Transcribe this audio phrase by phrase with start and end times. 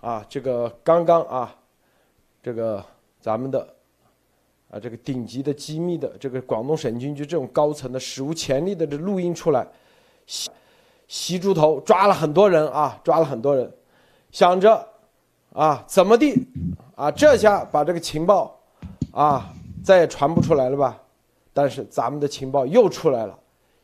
[0.00, 1.54] 啊，这个刚刚啊，
[2.42, 2.82] 这个
[3.20, 3.74] 咱们的
[4.70, 9.66] 啊，这个顶级的机密的这个广东省军区这种高层的史无前例的这录音出来，
[10.26, 10.50] 袭
[11.06, 13.70] 袭猪头抓了很多人啊，抓了很多人，
[14.30, 14.88] 想着
[15.52, 16.46] 啊怎么地
[16.96, 18.58] 啊，这下把这个情报
[19.12, 19.52] 啊
[19.84, 20.98] 再也传不出来了吧？
[21.52, 23.38] 但是咱们的情报又出来了，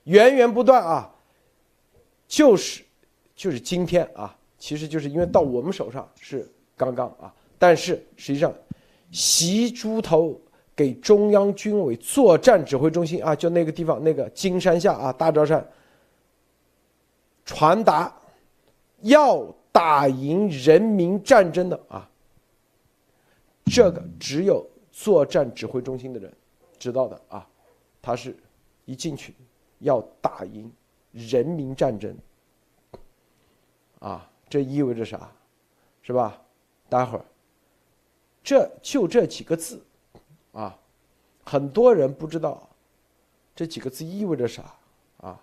[0.04, 1.12] 源源不断啊，
[2.26, 2.82] 就是
[3.34, 4.34] 就是今天啊。
[4.58, 8.52] 其实就是因为到我们手上是刚刚啊，但是实际上，
[9.10, 10.40] 习猪头
[10.74, 15.66] 给中央军委作战指挥中心啊，就那个地方那个金山下啊，大昭山，
[17.44, 18.14] 传达
[19.02, 22.10] 要打赢人民战争的啊，
[23.66, 26.32] 这个只有作战指挥中心的人
[26.78, 27.46] 知道的啊，
[28.00, 28.34] 他是
[28.86, 29.34] 一进去
[29.80, 30.72] 要打赢
[31.12, 32.16] 人民战争
[33.98, 34.30] 啊。
[34.48, 35.28] 这意味着啥，
[36.02, 36.40] 是吧？
[36.88, 37.24] 待会儿，
[38.44, 39.84] 这就这几个字，
[40.52, 40.78] 啊，
[41.44, 42.68] 很多人不知道
[43.56, 44.62] 这几个字意味着啥
[45.16, 45.40] 啊。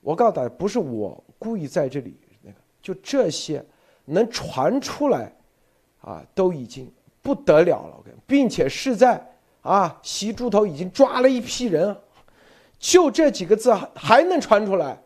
[0.00, 3.62] 我告诉大家，不是我故意在这里那个，就这些
[4.06, 5.30] 能传出来，
[6.00, 8.02] 啊，都已经不得了了。
[8.26, 9.22] 并且是在
[9.60, 11.94] 啊，习猪头已经抓了一批人，
[12.78, 14.98] 就这几个字还能传出来。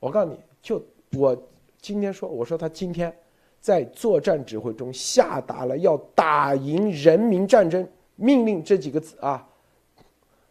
[0.00, 0.82] 我告诉你就
[1.12, 1.36] 我。
[1.84, 3.14] 今天说，我说他今天
[3.60, 9.46] 在作战指挥中下达了要打赢人民战争命令这几个字啊，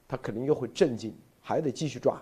[0.08, 2.22] 他肯定又会震惊，还得继续抓，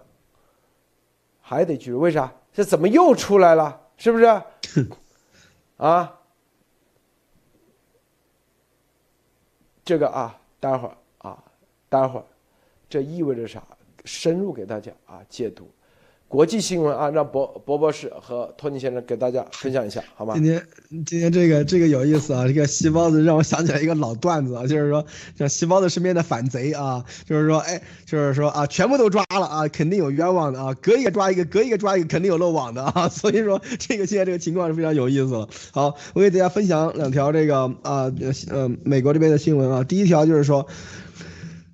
[1.41, 1.93] 还得继续。
[1.93, 2.33] 为啥？
[2.53, 3.81] 这怎么又出来了？
[3.97, 4.23] 是不是？
[5.75, 6.17] 啊？
[9.83, 11.43] 这个啊，待会儿啊，
[11.89, 12.25] 待会儿，
[12.87, 13.61] 这意味着啥？
[14.05, 15.69] 深入给大家啊解读。
[16.31, 20.33] 国际新闻啊，让博博博士和托尼先生给大家分享一下， 好吗？
[20.35, 20.65] 今天
[21.05, 25.05] 今天这个这个有意思啊，这个细胞子让我想起来一个老段子啊，就是说
[25.37, 35.49] 像细胞子身边的反贼啊，就是说哎，就是说啊，全部都抓了啊，肯定有冤枉的啊，隔一个抓一个，隔一个抓一个，肯定有漏网的啊， 所以说这个现在这个情况是非常有意思了。
[35.71, 38.09] 好，我给大家分享两条这个啊
[38.49, 40.65] 呃美国这边的新闻啊，第一条就是说。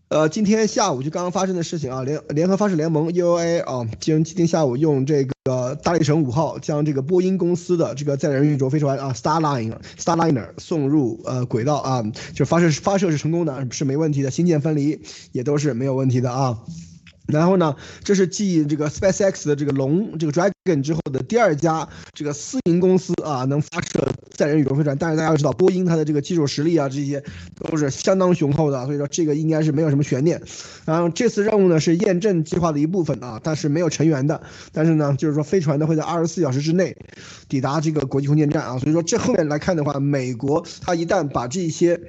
[0.09, 12.03] 呃，今天下午就刚刚发生的事情啊，联联合发射联盟 UA 啊，今今天下午用这个大力神五号将这个波音公司的这个载人宇宙飞船啊，Starline Starliner 送入呃轨道啊，
[12.33, 15.01] 就发射发射是成功的，是没问题的，星舰分离
[15.33, 16.59] 也都是没有问题的啊。
[17.27, 24.97] 然后呢，这是继这个 SpaceX 的这个龙这个 Dragon 之后的第二家这个私营公司啊，能发射载人宇宙飞船。
[24.97, 27.23] 但是大家要知道，波音它的这个技术实力啊，这些
[27.55, 30.41] 都是相当雄厚的，所以说这个应该是没有什么悬念。
[30.85, 34.41] 然后这次任务呢是验证计划的一部分啊，但是没有成员的。
[34.71, 36.95] 但是呢，就是说飞船呢会在二十四小时之内
[37.49, 41.99] 抵达这个国际空间站啊，所以说这后面来看的话，美国它一旦把这些。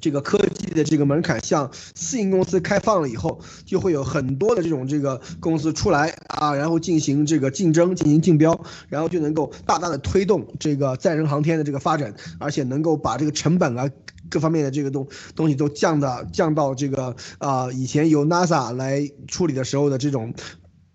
[0.00, 13.88] 这个科技的这个门槛向私营公司开放了以后，就会有很多的这种这个公司出来啊，然后进行这个竞争，进行竞标，然后就能够大大的推动这个载人航天的这个发展，而且能够把这个成本啊
[14.28, 20.32] 各方面的这个东东西都降到降到这个啊以前由 NASA 来处理的时候的这种。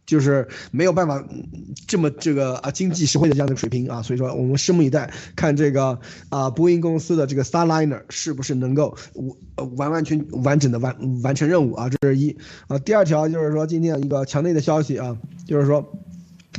[0.06, 1.24] 就是没有办法
[1.88, 6.00] 这么这个啊经济实惠的这样的水平啊，所以说我们拭目以待，看这个
[6.30, 8.98] 啊波音公司的这个 Starliner 是不是能够
[9.76, 12.80] 完完全完整的完完成任务啊，这是一啊。
[12.80, 15.98] 第二条就是说今天一个墙内的消息啊，就是说。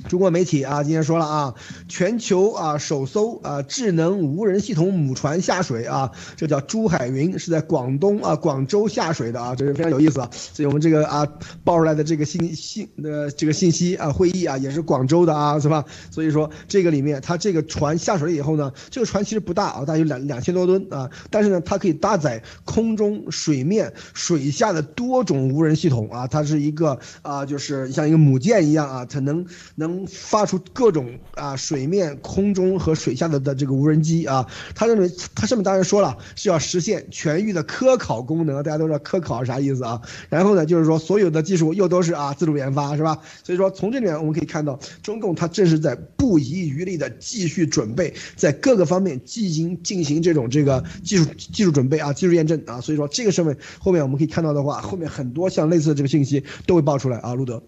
[0.08, 1.54] 中国媒体啊，今天说了啊，
[1.88, 10.30] 全球啊首艘啊智能无人系统母船下水啊，这叫珠海云，是在广东啊广州下水的啊，这是非常有意思啊。
[10.32, 11.26] 所以我们这个啊
[11.64, 15.84] 报出来的这个信信的这个信息啊会议啊也是广州的啊，是吧？
[16.12, 29.85] 所以说这个里面它这个船下水了以后呢，这个船其实不大啊，大约两两千多吨啊，但是呢它可以搭载空中、水面、水下的多种无人系统啊，它是一个啊就是像一个母舰一样啊，它能能。
[29.86, 40.00] 能发出各种啊水面、空中和水下的的这个无人机啊，他认为他上面当然说了是要实现全域的科考功能，大家都知道科考是啥意思啊？
[40.28, 43.18] 然后呢，就是说所有的技术又都是啊自主研发是吧？
[43.44, 52.80] 所以说从这里面我们可以看到，中共它正是在不遗余力的继续准备，在各个方面进行进行这种这个技术技术准备啊，技术验证啊。
[52.80, 57.34] 所以说这个上面后面我们可以看到的话，后面很多像类似的这个信息都会爆出来啊。
[57.34, 57.62] 路德，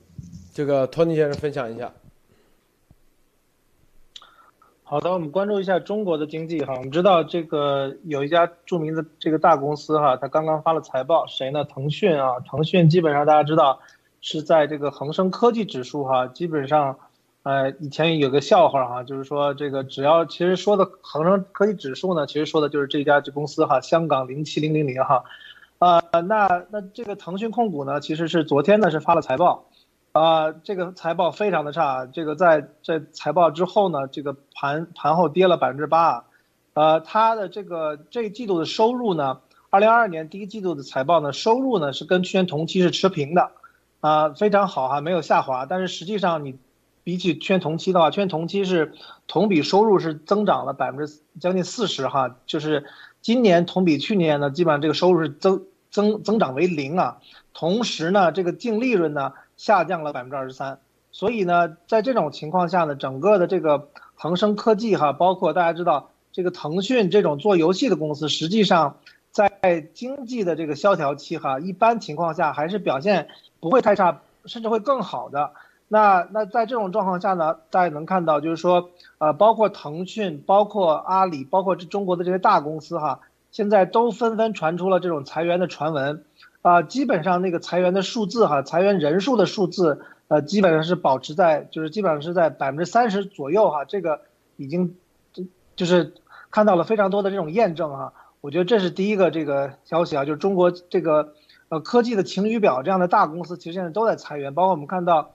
[0.54, 1.92] 这个托尼先生分享一下。
[4.90, 6.72] 好的，我们关注一下中国的经济哈。
[6.74, 11.62] 我们知道这个有一家著名的这个大公司哈，它刚刚发了财报，谁呢？
[11.64, 13.80] 腾讯啊，腾讯基本上大家知道
[14.22, 16.96] 是在这个恒生科技指数哈，基本上
[17.42, 25.22] 呃，以前有个笑话哈，就是说这个只要其实说的恒生科技指数呢，其实说的就是这家这公司哈，香港零七零零零哈，
[25.80, 29.66] 啊，那那这个腾讯控股呢，其实是昨天呢是发了财报，
[30.12, 36.24] 啊，这个财报非常的差，这个在在财报之后呢，这个盘盘后跌了百分之八，
[36.74, 39.40] 呃，它的这个这一季度的收入呢，
[39.70, 43.52] 二零二二年第一季度的财报呢，收入呢是跟去年同期是持平的，
[44.00, 46.58] 啊，非常好哈，没有下滑，但是实际上你。
[47.04, 48.92] 比起去年同期的话，去年同期是
[49.26, 52.84] 同比收入是增长了百分之将近四十哈，就是
[53.22, 57.16] 今年同比去年呢，基本上这个收入是增增增长为零啊。
[57.54, 60.80] 同时呢，这个净利润呢下降了百分之二十三。
[61.10, 63.88] 所以呢，在这种情况下呢，整个的这个
[64.20, 68.96] 恒生科技哈，包括大家知道这个腾讯这种做游戏的公司，实际上
[69.30, 73.28] 在经济的这个萧条期哈，一般情况下还是表现
[73.60, 75.52] 不会太差，甚至会更好的。
[75.86, 83.20] 那那在这种状况下呢，大家能看到，就是说，呃，包括腾讯、包括阿里、包括这中国的这些大公司哈，
[83.52, 86.24] 现在都纷纷传出了这种裁员的传闻，
[86.60, 94.20] 啊，基本上那个裁员的数字哈，裁员人数的数字，呃，基本上是保持在，就是基本上是在百分之三十左右哈，这个
[94.56, 94.96] 已经，
[95.74, 96.14] 就是
[96.50, 101.34] 看到了非常多的这种验证哈，我觉得这是第一个这个消息啊，就是中国这个，
[101.68, 105.30] 呃，科技的晴雨表这样的大公司其实现在都在裁员，包括我们看到。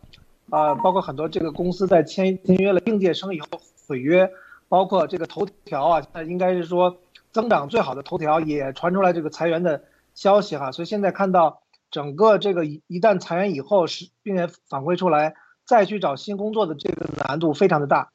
[0.50, 3.48] 啊，包括很多这个公司在签签约了应届生以后
[3.88, 4.30] 毁约，
[4.68, 6.98] 包括这个头条啊，现在应该是说
[7.32, 9.82] 增长最好的头条也传出来这个裁员的
[10.14, 11.62] 消息哈，所以现在看到
[11.94, 15.36] 整个这个一一旦裁员以后是，并且反馈出来
[15.66, 18.10] 再去找新工作的这个难度非常的大。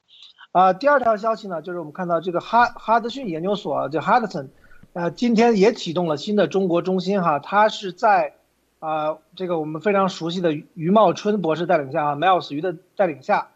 [0.52, 4.48] 啊，第二条消息呢，就是我们看到这个哈哈德逊研究所就 Hudson，
[4.92, 8.34] 呃，今天也启动了新的中国中心哈，它是在。
[8.80, 13.48] 啊，这个我们非常熟悉的余茂春博士带领下啊，Miles 余的带领下，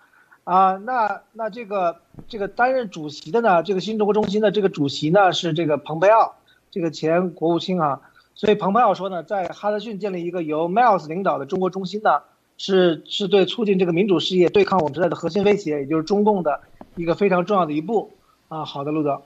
[0.42, 6.34] 啊，那那这个这个担任主席的呢，这个新中国中心的这个主席呢是这个蓬佩奥，
[6.72, 8.00] 这个前国务卿啊，
[8.34, 12.22] 所以蓬佩奥说呢，在哈德逊建立一个由 Miles 领导的中国中心呢，
[12.58, 16.60] 是是对促进这个民主事业、对抗我们时代的核心威胁，也就是中共的
[16.96, 18.10] 一个非常重要的一步
[18.48, 18.64] 啊。
[18.64, 19.22] 好的，陆总。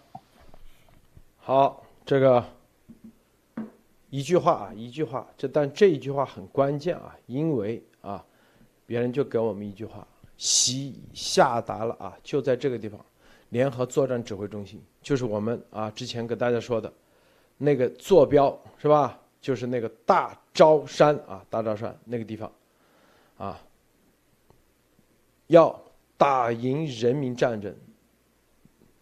[1.39, 2.45] 好，这个。
[4.09, 8.25] 一句话啊，一句话，这但这一句话很关键啊，因为啊，
[8.87, 10.07] 别人就给我们一句话，
[10.39, 12.99] 习下达了啊，就在这个地方，
[13.51, 16.91] 联合作战指挥中心，就是我们啊之前给大家说的，
[17.59, 19.21] 那个坐标是吧？
[19.41, 22.53] 就是那个大昭山啊，大昭山那个地方，
[23.37, 23.63] 啊，
[25.47, 25.83] 要
[26.17, 27.75] 打赢人民战争，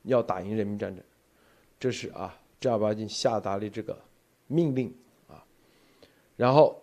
[0.02, 1.02] 要打赢人民战争，
[1.78, 3.98] 这是啊正儿八经下达的这个。
[4.46, 4.94] 命令
[5.26, 5.42] 啊，
[6.36, 6.78] 然后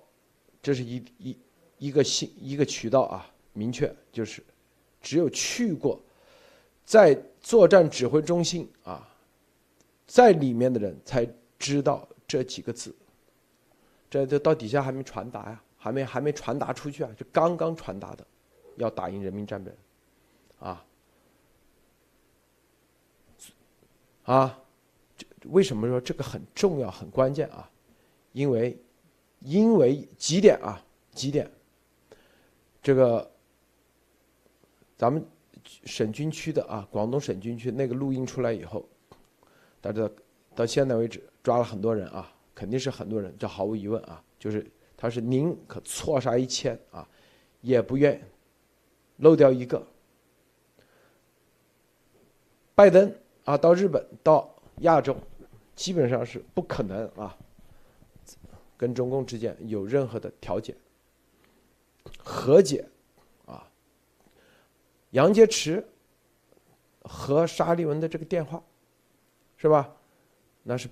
[0.64, 1.38] 这是一一
[1.78, 4.44] 一个信一个渠道啊，明确就是
[5.00, 6.02] 只有去过
[6.84, 9.08] 在作战指挥中心啊，
[10.08, 11.24] 在里面的人才
[11.62, 12.94] 知道这几个字，
[14.10, 18.26] 这这到底下还没传达呀，还没还没传达出去啊，就刚刚传达的，
[18.78, 19.72] 要打赢人民战争，
[20.60, 20.86] 啊
[24.24, 24.58] 啊。
[25.16, 27.70] 这为什么说这个很重要、很关键啊？
[28.32, 28.76] 因为，
[29.42, 30.84] 因为几点啊？
[31.14, 31.48] 几点？
[32.82, 33.32] 这个，
[34.98, 35.24] 咱们
[35.86, 38.90] 省军区的啊，广东省军区那个录音出来以后，
[39.80, 40.10] 大家
[40.56, 47.08] 到现在为止抓了很多人啊，肯定是很多人，这毫无疑问啊，就是他是宁可错杀一千啊，
[47.62, 48.22] 也不愿
[49.18, 49.86] 漏掉一个。
[52.76, 53.14] 拜登
[53.46, 55.16] 啊，到日本，到亚洲。
[55.74, 57.36] 基本上是不可能啊，
[58.78, 60.76] 跟中共之间有任何的调解、
[62.20, 62.88] 和解，
[63.48, 63.68] 啊，
[65.12, 65.84] 杨洁篪
[67.02, 68.62] 和沙利文的这个电话，
[69.58, 69.92] 是吧？
[70.62, 70.88] 那是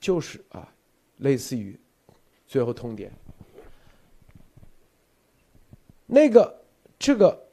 [0.00, 0.72] 就是啊，
[1.18, 1.78] 类似于
[2.46, 3.10] 最后通牒。
[6.06, 6.62] 那个
[6.98, 7.46] 这个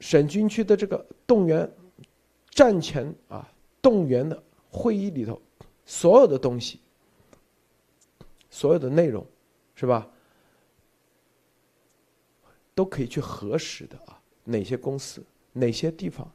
[0.00, 1.70] 省军区的这个动员
[2.50, 3.48] 战前啊
[3.80, 5.40] 动员的会议里头。
[5.90, 6.80] 所有的东西，
[8.50, 9.26] 所有的内容，
[9.74, 10.06] 是吧？
[12.74, 14.20] 都可以去核实的啊。
[14.44, 16.30] 哪些公司、哪些地方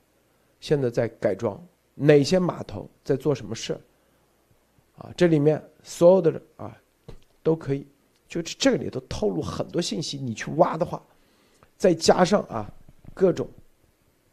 [0.60, 1.64] 现在在改装？
[1.94, 3.82] 哪些码头在做什么事儿？
[4.98, 6.78] 啊，这里面所有的人啊，
[7.42, 7.88] 都可以，
[8.28, 10.18] 就是这个里头透露很多信息。
[10.18, 11.02] 你去挖的话，
[11.78, 12.72] 再加上啊，
[13.14, 13.48] 各种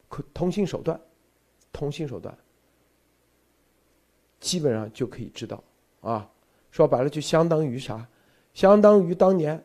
[0.09, 1.01] 可通信手段，
[1.73, 2.37] 通信手段。
[4.39, 5.63] 基本上就可以知道，
[6.01, 6.31] 啊，
[6.71, 8.07] 说白了就相当于啥？
[8.55, 9.63] 相当于当年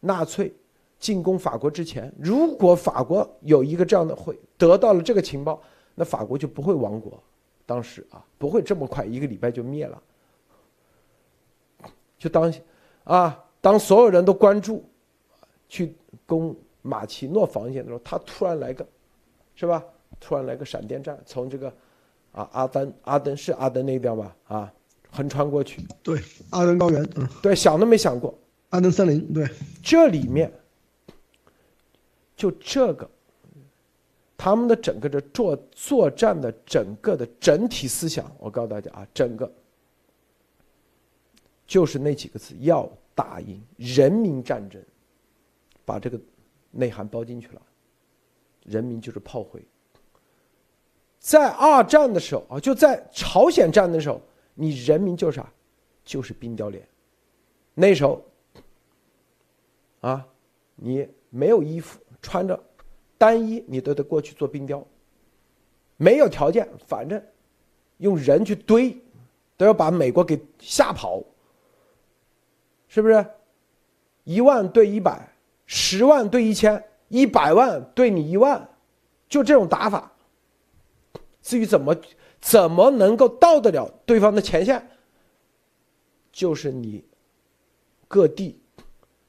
[0.00, 0.54] 纳粹
[0.98, 5.62] 进攻法国之前，如果法国有一个这样的会得到了这个情报，
[5.94, 7.22] 那法国就不会亡国。
[7.66, 10.02] 当时啊，不会这么快一个礼拜就灭了。
[12.20, 12.52] 就当
[13.02, 14.84] 啊，当所有人都关注
[15.68, 15.96] 去
[16.26, 18.86] 攻马奇诺防线的时候，他突然来个，
[19.56, 19.82] 是吧？
[20.20, 21.72] 突然来个闪电战，从这个
[22.32, 24.36] 啊阿登阿登是阿登那边吧？
[24.48, 24.72] 啊，
[25.10, 25.82] 横穿过去。
[26.02, 28.34] 对，阿登高原，嗯，对，想都没想过。
[28.68, 29.48] 阿登森林，对，
[29.82, 30.52] 这里面
[32.36, 33.08] 就这个，
[34.36, 39.50] 他们的整个的作作战的整个的整体思想，我告诉大家啊，整个
[41.70, 44.82] 就是那几个字：要打赢人民战争，
[45.84, 46.20] 把这个
[46.72, 47.62] 内涵包进去了。
[48.64, 49.64] 人民就是炮灰。
[51.20, 54.20] 在二战的时候啊，就在朝鲜战的时候，
[54.52, 55.48] 你人民就是啥？
[56.04, 56.84] 就是冰雕连。
[57.72, 58.20] 那时候。
[60.00, 60.26] 啊，
[60.74, 62.60] 你没有衣服穿着，
[63.16, 64.84] 单衣你都得过去做冰雕。
[65.98, 67.22] 没有条件，反正
[67.98, 68.98] 用人去堆，
[69.56, 71.22] 都要把美国给吓跑。
[72.90, 73.24] 是不是？
[74.24, 75.32] 一万对一百，
[75.64, 78.68] 十万对一千，一百万对你一万，
[79.30, 80.12] 就这种打法。
[81.40, 81.96] 至于怎么
[82.40, 84.86] 怎么能够到得了对方的前线，
[86.30, 87.02] 就是你
[88.06, 88.60] 各地。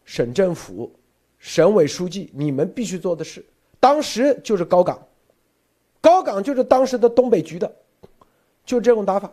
[0.04, 0.92] 省政府、
[1.38, 3.46] 省委书记，你们必须做的事，
[3.80, 5.00] 当时就是高岗，
[6.02, 7.74] 高岗就是当时的东北局的，
[8.66, 9.32] 就这种打法。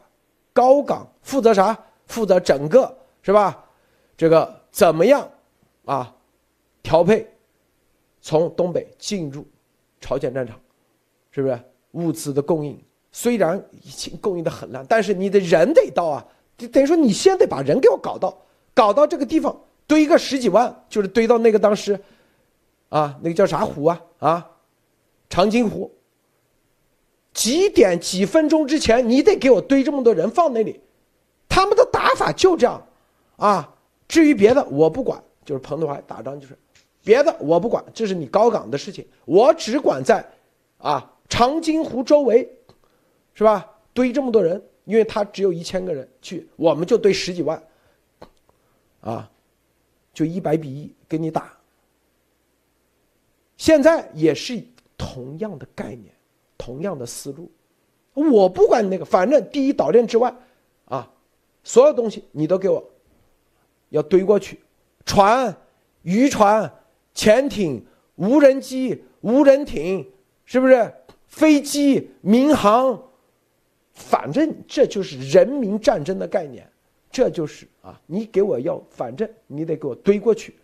[0.53, 1.77] 高岗负责啥？
[2.07, 3.65] 负责整个是吧？
[4.19, 5.27] 这个怎么样
[5.87, 6.15] 啊？
[6.83, 7.27] 调配
[8.21, 9.47] 从东北进入
[10.01, 10.59] 朝鲜战场，
[11.31, 11.59] 是不是？
[11.93, 12.79] 物资的供应
[13.13, 16.27] 虽然已经供应的很烂，但是你的人得到啊，
[16.73, 18.37] 等于说你先得把人给我搞到，
[18.75, 19.57] 搞到这个地方。
[19.87, 21.99] 堆个十几万，就是堆到那个当时，
[22.91, 24.03] 啊，那个叫啥湖啊？
[24.19, 24.51] 啊，
[25.31, 25.91] 长津湖。
[27.33, 30.81] 几点几分钟之前，你得给我堆这么多人放那里。
[31.49, 32.87] 他们的打法就这样，
[33.37, 33.75] 啊，
[34.09, 36.59] 至于别的我不管，就是彭德怀打仗就是，
[37.05, 40.27] 别的我不管，这是你高岗的事情，我只管在，
[40.79, 42.51] 啊，长津湖周围，
[43.35, 43.71] 是吧？
[43.93, 47.63] 堆这么多人，因为他只有一千个人去，我们就堆十几万，
[49.01, 49.31] 啊。
[50.15, 51.57] 就一百比一跟你打，
[53.57, 54.61] 现在也是
[54.97, 56.13] 同样的概念，
[56.57, 57.49] 同样的思路。
[58.15, 60.35] 我不管你那个，反正第一岛链之外，
[60.87, 61.09] 啊，
[61.63, 62.85] 所有东西你都给我
[63.91, 64.61] 要堆过去，
[65.05, 65.57] 船、
[66.03, 66.71] 渔船、
[67.15, 67.85] 潜艇、
[68.17, 70.07] 无人机、无人艇，
[70.45, 70.93] 是不是？
[71.27, 72.99] 飞机、民航，
[73.93, 76.67] 反正这就是人民战争的概念。
[77.11, 80.55] 这就是啊，你给我要，反正你得给我堆过去，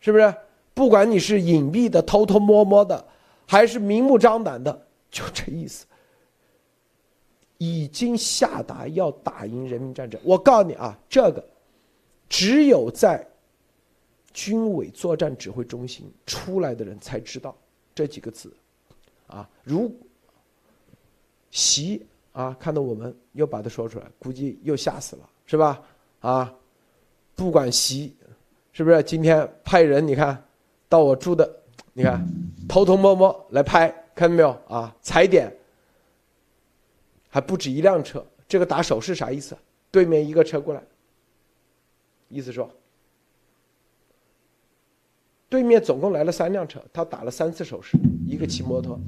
[0.00, 0.34] 是不是？
[0.72, 3.04] 不管你是隐蔽的、偷偷摸摸的，
[3.46, 5.86] 还是明目张胆的，就这意思。
[7.58, 10.18] 已经下达要打赢人民战争。
[10.24, 11.44] 我告诉你啊，这个
[12.30, 13.22] 只有在
[14.32, 17.54] 军委作战指挥中心出来的人才知道
[17.94, 18.50] 这几个字
[19.26, 19.46] 啊。
[19.62, 19.94] 如
[21.50, 25.28] 习啊，看到我们又把它说出来，估计又吓死了。
[25.44, 25.82] 是吧？
[26.20, 26.54] 啊，
[27.34, 28.14] 不管习，
[28.72, 30.06] 是不是今天派人？
[30.06, 30.40] 你看
[30.88, 31.60] 到我住的，
[31.92, 32.24] 你看
[32.68, 34.94] 偷偷摸摸来拍，看到没有啊？
[35.02, 35.52] 踩点
[37.28, 39.58] 还不止一辆车，这个打手势啥意思？
[39.90, 40.80] 对面一个车过来，
[42.30, 42.70] 意思说，
[45.50, 48.98] 对面总共来了三辆车，他打了三次手势，一个骑摩托，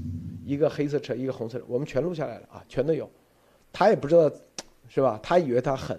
[0.44, 3.10] 一个黑色车，一个红色车，我们全录下来了啊，全都有。
[3.72, 4.30] 他也不知道，
[4.88, 5.18] 是吧？
[5.22, 5.98] 他以为他很。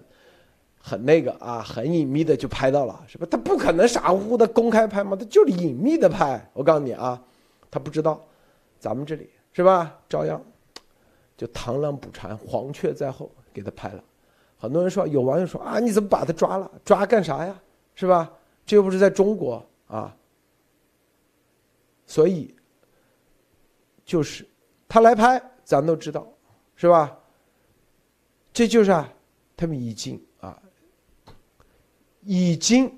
[0.85, 3.25] 很那个啊，很隐秘的就拍到了，是吧？
[3.31, 6.45] 他不可能傻乎乎的公开拍嘛，他就是隐秘的拍。
[6.51, 7.23] 我告诉你啊，
[7.71, 8.21] 他不知道，
[8.79, 9.97] 咱们这里是吧？
[10.09, 10.43] 照样
[11.37, 14.03] 就螳螂捕蝉，黄雀在后，给他拍了。
[14.63, 16.71] 很多人说，有网友说啊，你怎么把他抓了？
[16.85, 17.61] 抓干啥呀？
[17.95, 18.31] 是吧？
[18.65, 20.15] 这又不是在中国啊。
[22.07, 22.55] 所以
[24.05, 24.47] 就是
[24.87, 26.25] 他来拍，咱都知道，
[26.77, 27.13] 是吧？
[28.53, 29.11] 这就是啊，
[29.57, 30.57] 他们已经啊。
[32.21, 32.89] 已经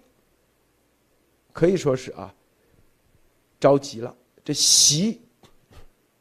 [1.51, 2.31] 可以说是啊，
[3.60, 4.15] 着急了。
[4.43, 5.19] 这习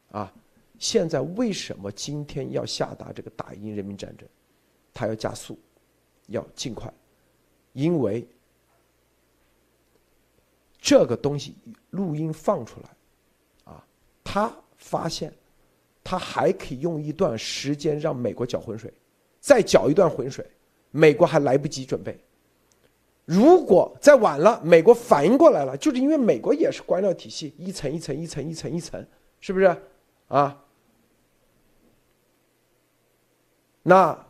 [0.09, 0.33] 啊，
[0.79, 4.27] 现在为什么今天要下达这个打赢人民战争？
[4.95, 5.59] 他要加速，
[6.27, 6.91] 要尽快，
[7.73, 8.25] 因为
[10.79, 11.55] 这个东西
[11.89, 13.85] 录音放出来啊，
[14.23, 15.33] 他发现
[16.01, 18.93] 他还可以用一段时间让美国搅浑水，
[19.41, 20.49] 再搅一段浑水，
[20.91, 22.17] 美国还来不及准备。
[23.25, 29.05] 如果再晚了，美国反应过来了，就是因为美国也是官僚体系，一层一层一层一层一层，
[29.41, 29.75] 是不是？
[30.27, 30.63] 啊？
[33.81, 34.27] 那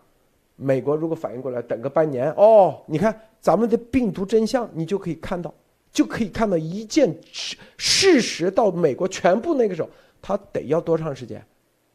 [0.56, 5.54] 美国如果反应过来，等个半年，哦，你看咱们的病毒真相，你就可以看到，
[5.92, 8.50] 就可以看到一件事事实。
[8.50, 9.90] 到美国全部那个时候，
[10.22, 11.46] 他得要多长时间？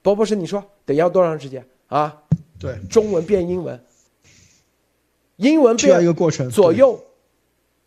[0.02, 2.22] 博博士，你说得要多长时间啊？
[2.58, 3.78] 对，中文变英文。
[5.36, 7.02] 英文需要一个过程，左右，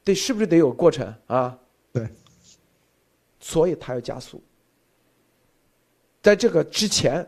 [0.03, 1.55] 得是不是得有过程啊？
[1.91, 2.07] 对，
[3.39, 4.41] 所以他要加速。
[6.23, 7.27] 在这个之前，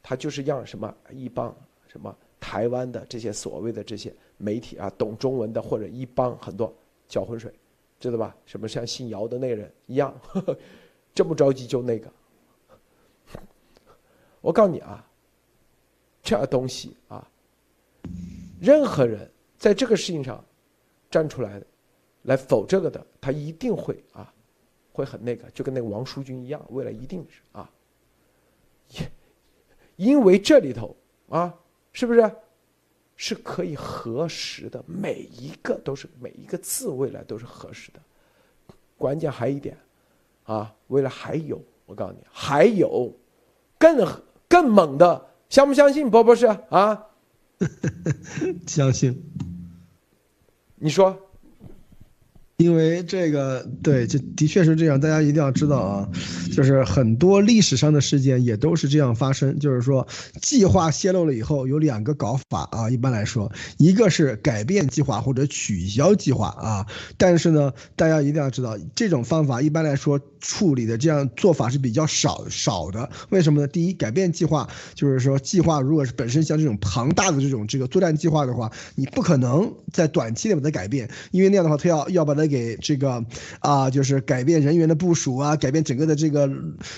[0.00, 1.52] 他就是让什么一帮
[1.88, 6.72] 什么台湾的这些所谓的这些媒体啊，懂中文的或者一帮很多
[7.08, 7.52] 搅浑水，
[7.98, 8.36] 知道吧？
[8.46, 10.56] 什么像姓姚的那个人一样，呵 呵
[11.12, 12.08] 这么着急就那个。
[14.40, 15.04] 我告诉你啊，
[16.22, 17.28] 这东西啊。
[18.60, 20.44] 任何人在这个事情上
[21.10, 21.60] 站出来，
[22.22, 24.32] 来否这个的，他一定会啊，
[24.92, 27.68] 会很那个，就跟那个王淑君一样，未来一定是啊，
[29.96, 30.94] 因为这里头
[31.28, 31.52] 啊，
[31.96, 32.30] 是不是
[33.16, 34.84] 是可以核实的？
[34.86, 38.00] 每一个都是每一个字，未来都是核实的。
[38.98, 39.74] 关键还一点
[40.44, 43.10] 啊，未来还有，我告诉你，还有
[43.78, 44.06] 更
[44.46, 46.10] 更猛的，相不相信？
[46.10, 47.06] 博博士啊？
[48.68, 49.24] 相信，
[50.74, 51.18] 你说。
[52.58, 56.08] 因为这个对，这的确是这样，大家一定要知道啊，
[56.54, 59.58] 就是很多历史上的事件也都是这样发生。
[59.58, 60.06] 就是说，
[60.40, 62.88] 计划泄露了以后，有两个搞法啊。
[62.88, 66.86] 一般来说，一个是改变计划或者取消计划啊。
[67.18, 73.10] 但是呢，大家一定要知道，这种方法一般来说处理的这样做法是比较少少的。
[73.28, 73.66] 为什么呢？
[73.68, 82.45] 第一，改变计划，就是说计划如果是本身像这种庞大的这种这个作战计划的话，你不可能在短期内把它改变，因为那样的话，他要要把它。
[82.46, 83.24] 给这个
[83.60, 86.50] 啊，就是改变人员的部署啊，改变整个的这个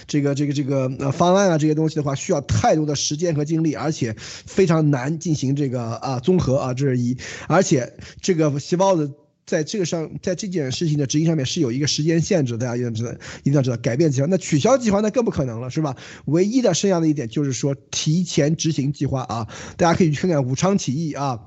[0.07, 7.17] 这个这个这个方案啊，这些东西的话，需要太多的时间和精力，而且非常难进行这个啊综合啊，这是一。
[7.47, 9.11] 而且这个细胞的
[9.47, 15.97] 在这个上，在这件事情的执行上面是有一个时间限制，大家一定知道，一定要知道改变计划，那取消计划那更不可能了，是吧？
[16.27, 21.41] 唯一的剩下的一点就是说提前执行计划啊，大家可以去看看武昌起义啊。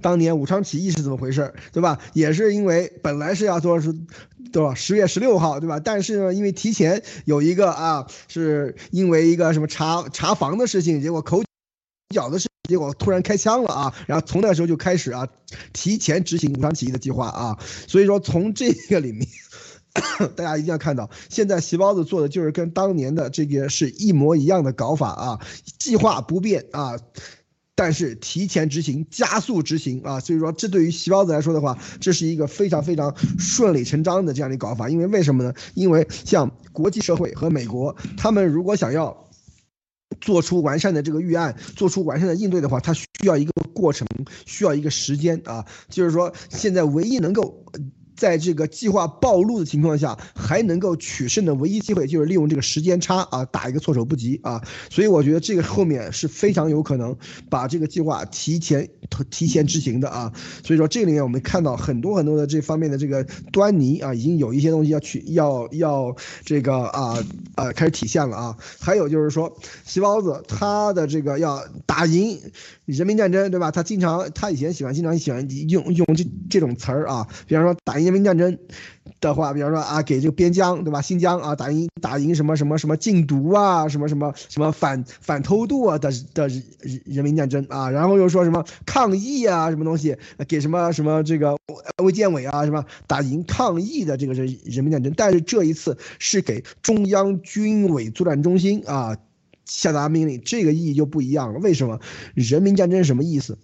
[0.00, 1.98] 当年武昌起义是怎么回事对吧？
[2.12, 3.94] 也是因为本来是要做是
[4.52, 5.78] 多少十月十六号，对吧？
[5.80, 11.42] 但是呢，因为提前有一个啊，是因为一个什么查查房的事情，结果口
[12.14, 13.94] 角的事，结果突然开枪了啊！
[14.06, 15.28] 然后从那时候就开始啊，
[15.74, 17.58] 提前执行武昌起义的计划啊。
[17.86, 19.28] 所以说从这个里面，
[20.34, 25.40] 大家一定要看到，现在细胞子做的就是跟当年的这个是一模一样的搞法啊，
[25.78, 26.98] 计划不变啊。
[27.78, 34.88] 但是提前执行、加速执行啊，所以说这对于细胞子来说的话，这是一个非常非常顺理成章的这样的搞法。
[34.88, 35.54] 因为为什么呢？
[35.74, 39.28] 因为像国际社会和美国，他们如果想要
[40.20, 44.08] 做出完善的这个预案，做出完善的应对的话，它需要一个过程，
[44.44, 45.64] 需要一个时间啊。
[45.88, 47.64] 就是说，现在唯一能够。
[48.18, 54.60] 在这个计划暴露的情况下，还能够取胜的唯一机会就是利用这个时间差啊，打一个措手不及啊。
[54.90, 57.16] 所以我觉得这个后面是非常有可能
[57.48, 58.88] 把这个计划提前
[59.30, 60.32] 提前执行的啊。
[60.64, 67.16] 所以说这里面我们看到很多很多的这方面的这个端倪啊，已经有一些东西要去要要这个啊
[67.54, 68.56] 啊开始体现了啊。
[68.80, 72.40] 还有就是说，细胞子他的这个要打赢
[72.88, 73.70] 人民战争，对吧？
[73.70, 78.08] 他经常他以前喜欢经常喜欢用用这这种词儿啊，比方说打赢。
[78.08, 78.58] 人民战争
[79.20, 81.02] 的话，比方说啊，给这个边疆，对吧？
[81.02, 86.48] 新疆啊，打赢打赢什么什么什么禁毒啊，什么什么什么反反偷渡啊的的
[87.04, 90.16] 人民战争啊，然后又说什么抗疫啊，什么东西
[90.48, 91.54] 给什么什么这个
[92.02, 99.18] 卫健委啊，什么打赢抗疫的这个人人民战争，但是这一次是给中央军委作战中心啊
[99.68, 101.60] 下达命令，这个意义就不一样了。
[101.60, 102.00] 为什么？
[102.34, 103.56] 人民战争是什么意思？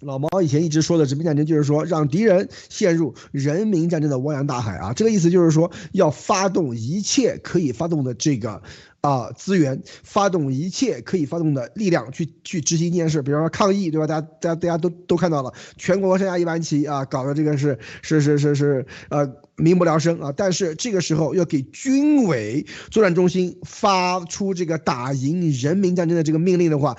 [0.00, 4.94] 老毛以前一直说的人民战争，就是说让敌人陷入人民战争的汪洋大海啊！
[4.94, 8.62] 这个意思就是说，要发动一切可以发动的这个
[9.00, 14.06] 啊资源，发动一切可以发动的力量去去执行一件事，比方说抗议，对吧？
[14.06, 20.32] 大家大家大家都都看到了，全国上下一盘棋啊，搞的这个是是是是是呃民不聊生啊！
[20.36, 26.96] 但是这个时候要给军委作战中心发出这个打赢人民战争的这个命令的话。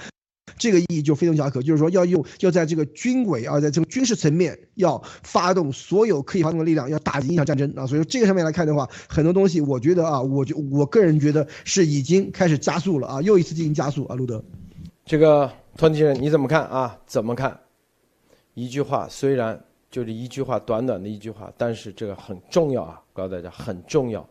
[0.62, 7.88] 这个意义就非同小可，就是说要用要在这个军委啊，在这个军事层面要发动所有可以发动的力量，要打赢一场战争啊。
[7.88, 14.16] 所以说这个上面来看的话，很多东西我觉得啊， 我就我个人觉得是已经开始加速了啊，又一次进行加速啊。
[14.16, 14.44] 路德，
[15.04, 17.00] 这个托尼先生你怎么看啊？
[17.08, 17.60] 怎么看？
[18.54, 24.30] 一句话，虽然就是一句话，短短的一句话，但是这个很重要啊，告诉大家很重要。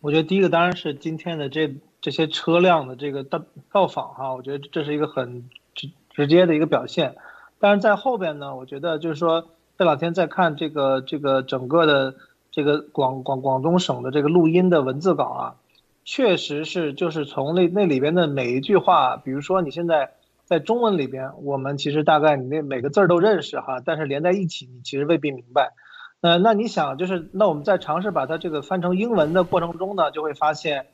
[0.00, 7.16] 我觉得第一个当然是今天的这这些车辆的这个到到访哈，我觉得这是一个很直直接的一个表现。
[7.58, 12.14] 但是在后边呢，我觉得就是说这两天在看这个这个整个的
[12.50, 15.54] 这个广广广东省的这个录音的文字稿啊，
[16.04, 20.12] 确实是就是从那那里边的每一句话，比如说你现在。
[20.48, 25.74] 在中文里边，我们其实大概你那每个字儿都认识哈，但是连在一起你其实未必明白。
[26.22, 30.86] 呃，那你想就是那我们在尝试把它这个翻成英文的过程中呢，就会发现，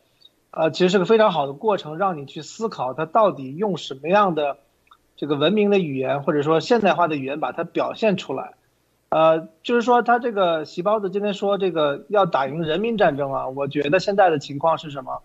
[0.56, 4.58] 呃，其实是个非常好的过程，让你去思考它到底用什么样的
[5.16, 8.54] 这个文明的语言或者说现代化的语言把它表现出来。
[9.08, 15.22] 呃，就是说他这个席包子今天说这个要打赢人民战争啊，我觉得现在的情况是什么？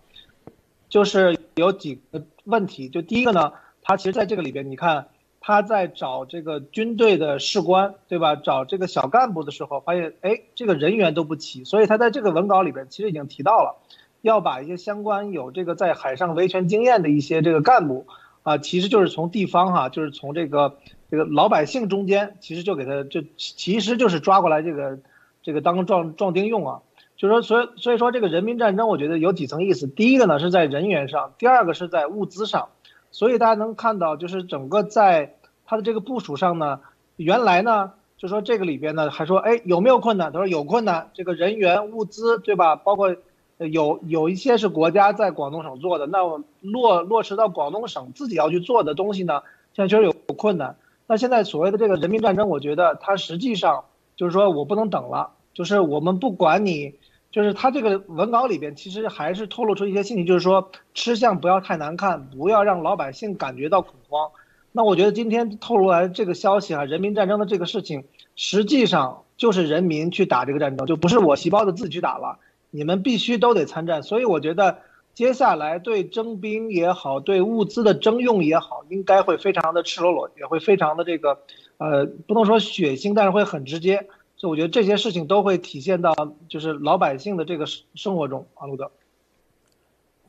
[0.89, 3.53] 就是有几个问题，就第一个呢。
[3.81, 5.07] 他其实在这个里边，你看
[5.39, 8.35] 他在找这个军队的士官，对吧？
[8.35, 13.77] 找这个小干部的时候，发现哎，这个人员都不齐，所以他在这个文稿里边其实已经提到了，
[14.21, 18.07] 要把一些相关有这个在海上维权经验的一些这个干部
[18.43, 20.77] 啊，其实就是从地方哈，就是从这个
[21.09, 24.99] 这个老百姓中间，其实就给他就其实就是抓过来这个
[25.41, 26.81] 这个当壮壮丁用啊，
[27.17, 32.69] 就是说所以所以说这个人民战争，我觉得有几层意思，第一个呢是在人员上，第二个是在物资上。
[33.11, 35.33] 所以大家能看到，就是整个在
[35.65, 36.79] 它的这个部署上呢，
[37.15, 40.31] 原来呢就说这个里边呢还说，哎有没有困难？
[40.31, 42.75] 他说有困难，这个人员物资对吧？
[42.75, 43.15] 包括
[43.59, 46.19] 有有一些是国家在广东省做的，那
[46.61, 49.43] 落落实到广东省自己要去做的东西呢，
[49.73, 50.75] 现在确实有困难。
[51.07, 56.95] 那现在所谓的这个人民战争，我觉得它实际上就是说我不能等了，就是我们不管你。
[57.31, 64.31] 就是他这个文稿里边，其实还是透露出一些信息，就是说吃相不要太难看，不要让老百姓感觉到恐慌。
[64.71, 72.39] 那我觉得今天透露来这个消息啊，人民战争的这个事情，实际上就是人民去打这个战争，就不是我细胞的自己去打了，
[72.71, 74.03] 你们必须都得参战。
[74.03, 74.79] 所以我觉得
[75.13, 81.39] 接下来对征兵也好，对物资的征用也好，应该会非常的赤裸裸，也会非常的这个，
[81.77, 84.07] 呃，不能说血腥，但是会很直接。
[84.37, 86.13] 所以我觉得这些事情都会体现到
[86.47, 88.89] 就是老百姓的这个生活中啊，路德。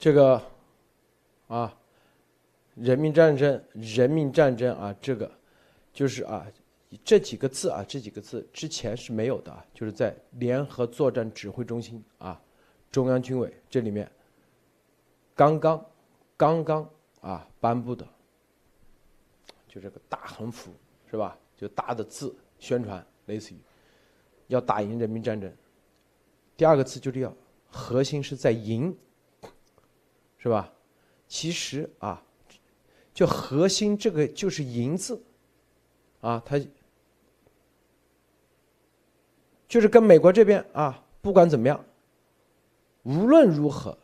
[0.00, 0.42] 这个
[1.46, 1.72] 啊，
[2.74, 5.31] 人民战争，人民战争啊，这个
[5.92, 6.44] 就是啊，
[7.05, 12.40] 这几个字啊，这几个字之前是没有的啊，就是在联合作战指挥中心啊，
[12.90, 14.11] 中央军委这里面
[15.35, 15.87] 刚刚
[16.37, 18.07] 刚刚啊颁布的，
[19.68, 20.72] 就这个大横幅
[21.11, 21.38] 是吧？
[21.57, 23.59] 就大的字宣传，类似于。
[24.48, 25.48] 要打赢人民战争，
[26.57, 27.33] 第二个字就是要
[27.70, 28.92] 核心是在赢，
[30.38, 30.72] 是吧？
[31.29, 32.20] 其实啊，
[33.14, 35.22] 就核心这个就是赢字，
[36.20, 36.61] 啊，它
[39.71, 41.83] 就是跟美国这边啊，不管怎么样，
[43.05, 43.97] 无论如何，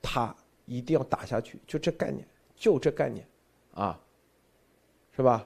[0.00, 0.32] 他
[0.66, 3.26] 一定要打下去，就这概念，就这概念，
[3.74, 3.98] 啊，
[5.16, 5.44] 是吧？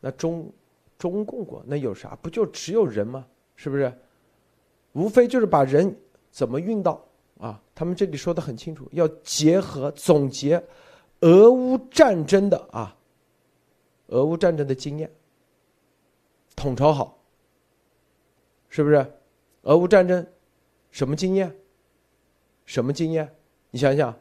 [0.00, 0.52] 那中
[0.98, 2.14] 中共国那有啥？
[2.20, 3.26] 不就只有人吗？
[3.56, 3.90] 是不是？
[4.92, 5.96] 无非就是把人
[6.30, 7.02] 怎么运到
[7.38, 7.58] 啊？
[7.74, 10.62] 他们这里说的很清楚，要结合总结
[11.20, 12.94] 俄乌战争的啊，
[14.08, 15.10] 俄乌战争的经验，
[16.54, 17.17] 统筹好，
[18.68, 19.14] 是不是？
[19.62, 20.26] 俄乌战争
[20.90, 21.54] 什么经验？
[22.64, 23.34] 什么经验？
[23.70, 24.16] 你想想，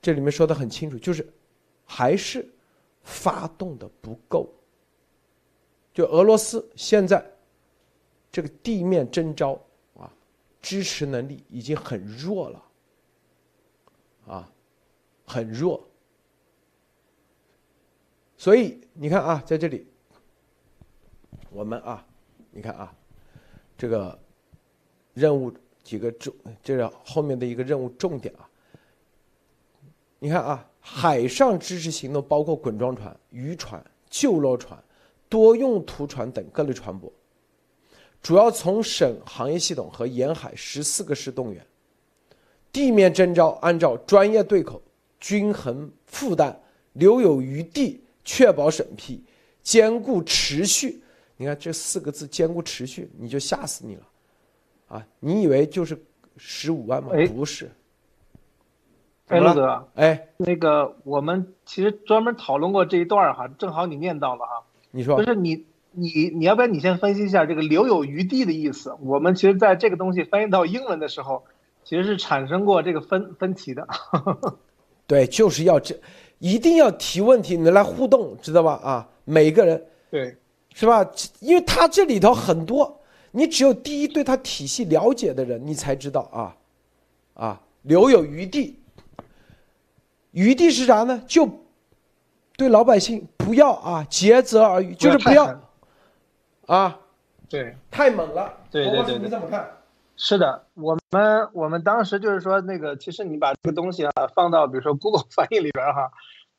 [0.00, 1.26] 这里面说的很清楚，就是
[1.84, 2.48] 还是
[3.02, 4.52] 发动的不够。
[5.92, 7.30] 就俄罗斯现在。
[8.34, 9.60] 这个地面征召
[9.94, 10.10] 啊，
[10.62, 12.64] 支持能力已经很弱了，
[14.26, 14.50] 啊，
[15.26, 15.86] 很弱。
[18.38, 19.86] 所以你看啊，在这里，
[21.50, 22.06] 我们啊，
[22.50, 22.96] 你看啊，
[23.82, 24.16] 这个
[25.12, 28.48] 任务几个重，这个后面的一个任务重点啊，
[30.20, 34.80] 你看啊，海上支持行动包括滚装船、渔船、救捞船、
[35.28, 37.10] 多用途船等各类船舶。
[38.22, 41.66] 主要从省行业系统和沿海十四个市动员，
[42.70, 44.80] 地面征召按照专业对口、
[45.18, 46.56] 均衡负担、
[46.92, 49.24] 留有余地，确保审批
[49.60, 51.02] 兼顾持续。
[51.36, 54.02] 你看这四个字“兼顾持续”，你就吓死你了，
[54.88, 55.06] 啊！
[55.20, 56.00] 你以为就是
[56.36, 57.10] 十五万吗？
[57.34, 57.70] 不是。
[59.28, 64.64] 哎，陆哥，哎，那个我们其实专门讨论过这一段哈，正好你念到了哈。
[64.90, 65.16] 你说。
[65.16, 65.66] 不是你。
[65.94, 68.96] 你你要不然你先分析一下这个留有余地的意思。
[69.02, 71.44] 我们其实在这个东西翻译到英文的时候，
[71.84, 73.86] 其实是产生过这个分分歧的。
[75.06, 75.94] 对，就是要这
[76.38, 78.80] 一定要提问题，你来互动，知道吧？
[78.82, 80.34] 啊，每个人对，
[80.74, 81.08] 是吧？
[81.40, 86.56] 因为他这里头很多，你只有第一对他体系了解的人，你才知道啊，
[87.34, 88.78] 啊，留有余地。
[90.32, 91.22] 余地是啥呢？
[91.26, 91.46] 就
[92.56, 95.60] 对老百姓不要啊，竭泽而渔，就是不要
[96.66, 96.98] 啊，
[97.48, 98.52] 对，太猛了。
[98.70, 99.68] 对对对，你怎么看？
[100.16, 106.10] 是的，我们我们当时就是说，那个其实你把这个东西啊放到比如说 Google 翻译里边哈，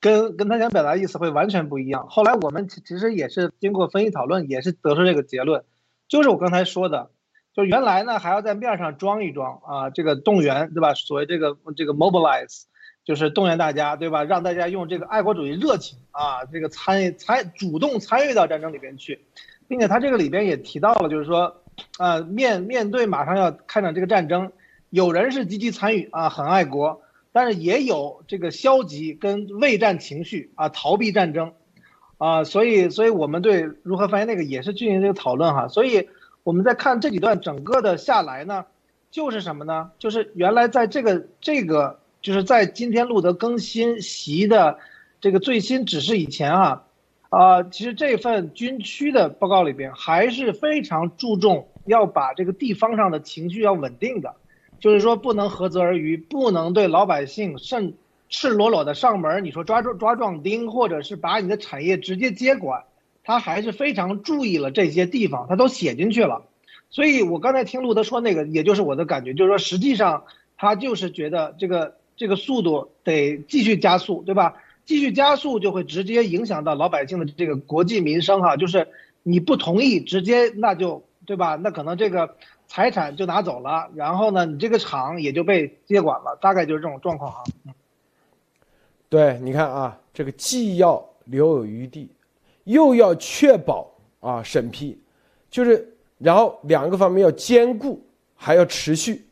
[0.04, 2.06] 跟跟他想表达意思会完全不一样。
[2.10, 5.64] 后来我们其实也是经过分析讨论，也是得出这个结论，
[6.10, 7.10] 就是我刚才说的，
[7.56, 10.94] 就原来呢还要在面上装一装啊，这个动员对吧？
[10.94, 12.66] 所谓这个这个 mobilize，
[13.06, 14.24] 就是动员大家对吧？
[14.26, 19.22] 让大家用这个爱国主义热情啊，这个参与参主动参与到战争里边去，
[19.68, 21.56] 并且他这个里边也提到了，就是说。
[21.98, 24.52] 啊，面面对马上要开展这个战争，
[24.92, 27.02] 有人是积极参与啊，很爱国，
[27.34, 31.52] 但是也有这个消极跟畏战情绪啊，逃避战争，
[32.18, 35.68] 啊，所以，所以我们对如何翻译那个也是进行这个讨论哈。
[35.68, 36.08] 所以
[36.44, 38.66] 我们在看这几段整个的下来呢，
[39.12, 39.92] 就是什么呢？
[40.00, 44.80] 就是原来在这个这个就是在今天路德更新习的
[45.20, 46.84] 这个最新指示以前啊。
[47.30, 54.36] 啊，其实这份军区的报告里边还是非常注重要把这个地方上的情绪要稳定的，
[54.84, 57.94] 就是说不能涸泽而渔，不能对老百姓甚
[58.28, 62.84] 赤裸裸的上门，你说抓抓抓壮丁，或者是把你的产业直接接管，
[63.24, 66.44] 他还是非常注意了这些地方，他都写进去了。
[66.90, 70.26] 所以我刚才听路德说那个，也就是我的感觉，就是说实际上
[70.58, 74.56] 他就是觉得这个这个速度得继续加速，对吧？
[74.84, 78.90] 继续加速就会直接影响到老百姓的这个国计民生哈，就是
[79.24, 81.56] 你不同意，直接那就对吧？
[81.56, 82.36] 那可能这个
[82.74, 87.44] 财产就拿走了，然后呢，你这个厂也就被接管了，大概就是这种状况啊。
[89.10, 92.10] 对，你看啊，这个既要留有余地，
[92.64, 95.00] 又要确保啊审批，
[95.52, 98.04] 就是然后两个方面要兼顾，
[98.36, 99.24] 还要持续。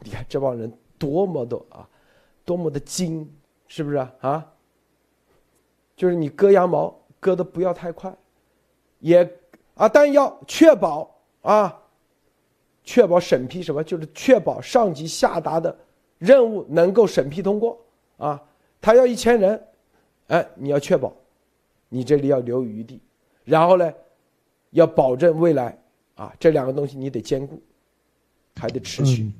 [0.00, 1.88] 你看这帮人多么的啊，
[2.44, 3.32] 多么的精，
[3.68, 4.12] 是不是啊？
[4.22, 4.46] 啊？
[5.94, 8.12] 就是你割羊毛割的不要太快，
[8.98, 9.22] 也
[9.76, 11.08] 啊，但要确保
[11.42, 11.80] 啊，
[12.86, 15.76] 确保审批什么，就是确保上级下达的
[16.18, 17.78] 任务能够审批通过
[18.16, 18.40] 啊。
[18.80, 19.60] 他要一千人，
[20.28, 21.12] 哎，你要确保，
[21.88, 23.00] 你这里要留余地，
[23.44, 23.92] 然后呢，
[24.70, 25.76] 要保证未来
[26.14, 27.60] 啊，这两个东西你得兼顾，
[28.54, 29.30] 还得持续。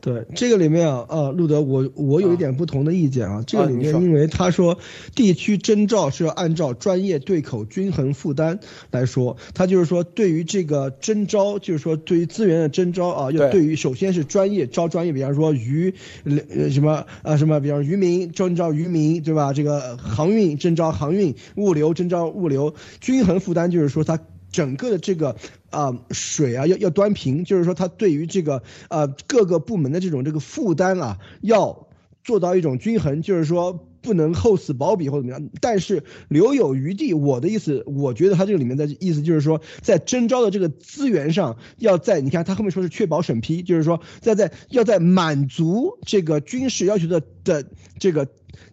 [0.00, 3.44] 对这个里面啊，啊，路德，我我有一点不同的意见啊。
[3.46, 4.78] 这个里面，因为他说
[5.14, 8.58] 地区征召是要按照专业对口均衡负担
[8.90, 19.52] 来说，他就是说对于这个征召，就是说对于资源的征召啊，要对于首先是专业招专业，比方说渔，呃什么啊什么，比方渔民征招渔民，对吧？
[19.52, 24.18] 这个航运征招航运，物流征招物流，均衡负担就是说他。
[24.50, 25.36] 整个的这个
[25.70, 31.88] 啊水啊要要端平，就是说它对于这个呃各个部门的这种这个负担啊，要
[32.24, 37.14] 做到一种均衡，就是说不能厚此薄彼或者怎么样，但是留有余地。
[37.14, 47.64] 我的意思，我觉得他这个里面的意思就是说，在征招的这个资源上，要在你看他后面说是确保审批，就是说在在要在满足这个军事要求的的
[47.98, 48.28] 这个。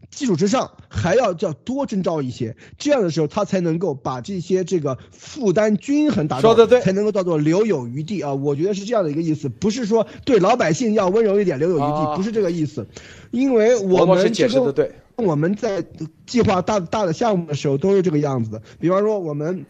[0.10, 8.34] 基础之上，还要叫多征召一些，这样的时候，他才能够把这些这个负担均衡达到，说的对，才能够叫做留有余地啊！
[8.34, 12.88] 我觉得是这样的一个意思，不是说对老百姓要温柔一点，留有余地，不是这个意思，
[13.32, 15.86] 因为我们解释的对，我们在
[16.26, 18.62] 计划大大的项目的时候都是这个样子的。
[18.80, 19.66] 比方说，我们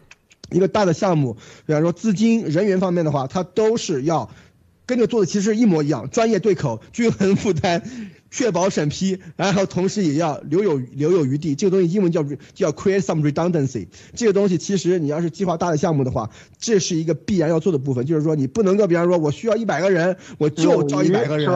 [0.51, 4.29] 一个大的项目，比方说资金、人员方面的话，它都是要
[4.85, 7.83] 跟着做的，其实一模一样，专业对口，均衡负担。
[8.29, 11.55] 确保审批，然后同时也要留有留有余地。
[11.55, 13.87] 这个东西英文叫叫 create some redundancy。
[14.13, 18.05] 这个东西其实你要是计划大的项目的话，这是一个必然要做的部分。
[18.05, 21.49] 就是说你不能够，比方说我需要一百个人，我就招一百个人。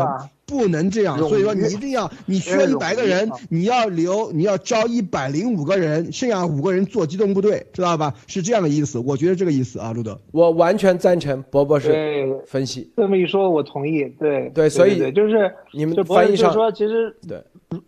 [0.52, 8.14] 不能这样，所以说你一定要，你需要一百个人，你要留，你要招一百零五个人，剩下五个人做机动部队，知道吧？
[8.28, 12.92] 是这样的意思，我觉得这个意思啊，路德，我完全赞成博博士分析。
[12.98, 14.04] 这么一说，我同意。
[14.20, 17.42] 对对，所以就是你们翻译上说，其实对，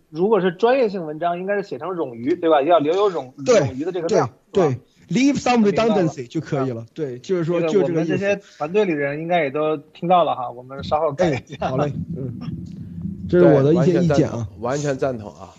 [0.08, 2.62] 如果是专业性文章，应该是写成冗余，对吧？
[2.62, 4.78] 要留有冗冗余的这个量，对。
[5.10, 6.86] Leave some redundancy 就可以了。
[6.94, 8.12] 对，就是说，就这个意思。
[8.12, 11.68] 这些团队里人应该也都听到了哈，我们稍后改一下。
[11.68, 12.40] 好嘞， 嗯，
[13.28, 15.52] 这是我的一些意见啊，完全赞同啊。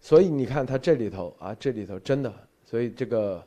[0.00, 2.32] 所以你看他这里头啊，这里头真的，
[2.64, 3.42] 所以这个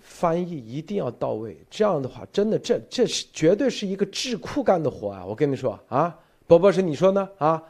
[0.00, 1.56] 翻译一定要到位。
[1.70, 5.24] 这样的话，真的，这这是绝对是一个智库干的活啊！
[5.24, 7.62] 我跟你说啊，波波是你说呢啊？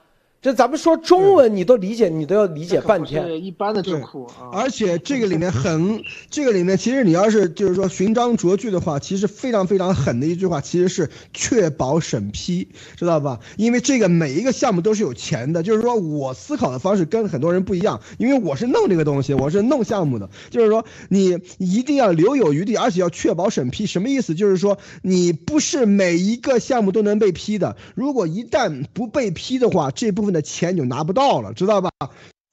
[0.43, 3.45] 这咱们说中文，你都理解，你都要理解半天。
[3.45, 4.49] 一般的智库啊。
[4.55, 13.39] 而且这个里面很，这个里面其实你要是就是说寻章着句的话，其实非常非常狠的一句话，其实是确保审批，知道吧？
[13.59, 23.85] 因为这个每一个项目都是有钱的，就是说我思考的方式跟很多人不一样，因为我是弄这个东西，我是弄项目的，就是说你一定要留有余地，而且要确保审批。
[23.85, 24.35] 什么意思？
[24.35, 30.30] 就是说你不是每一个项目都能被批的，如果一旦不被批的话，这部分。
[30.33, 31.91] 的钱就拿不到了，知道吧？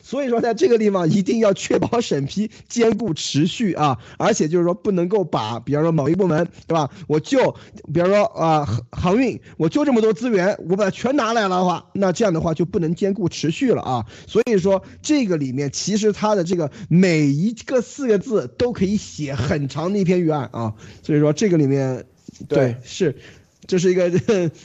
[0.03, 6.89] 所以说，在这个地方一定要确保审批兼顾持续啊，而且就是说不能够把，比方说某一部门，对吧？
[7.07, 7.55] 我就，
[7.93, 14.05] 比方说啊航航运，我就这么多资源，我把它全拿来了的话，那这样的话就不能兼顾持续了啊。
[14.27, 20.73] 所以说，这个里面其实它的这个每一个四个字都可以写很长的一篇预案啊。
[21.03, 22.05] 所以说，这个里面
[22.47, 23.17] 对是。
[23.67, 24.09] 这是一个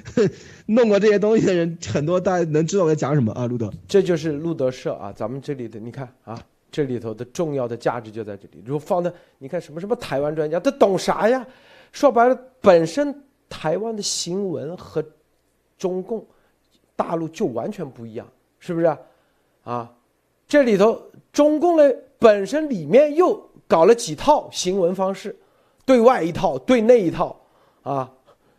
[0.66, 3.46] 弄过这些东西的人很多，大家能知道我在讲什么啊？
[3.46, 8.62] 路德，这就是路德社啊，咱们这里的你看啊，这里头的重要的价值就在这里。
[8.64, 11.44] 如果放在你看什么什么台湾专家，他懂啥呀？
[11.90, 13.12] 说白了，本身
[13.48, 15.04] 台湾的新闻和
[15.76, 16.24] 中共
[16.94, 18.26] 大陆就完全不一样，
[18.60, 18.96] 是不是？
[19.64, 19.92] 啊，
[20.46, 25.36] 这里头中共呢本身里面又搞了几套新闻方式，
[25.84, 27.40] 对外一套，对内一套
[27.82, 28.08] 啊。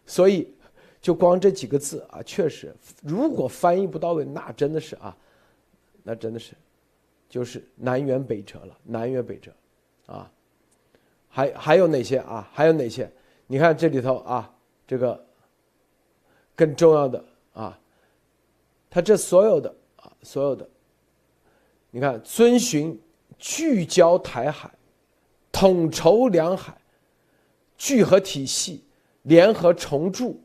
[0.05, 0.53] 所以，
[1.01, 5.15] 就光这几个字啊，确实，如果翻译不到位，那真的是啊，
[6.03, 6.53] 那真的是，
[7.29, 9.51] 就是南辕北辙了，南辕北辙，
[10.05, 10.31] 啊，
[11.29, 12.49] 还还有哪些啊？
[12.53, 13.09] 还有哪些？
[13.47, 14.53] 你看这里头啊，
[14.85, 15.25] 这个
[16.55, 17.79] 更重要的啊，
[18.89, 20.67] 他这所有的啊，所有的，
[21.91, 22.99] 你看，遵循
[23.37, 24.71] 聚焦台海，
[25.51, 26.77] 统筹两海，
[27.77, 28.83] 聚合体系。
[29.23, 30.41] 联合重铸，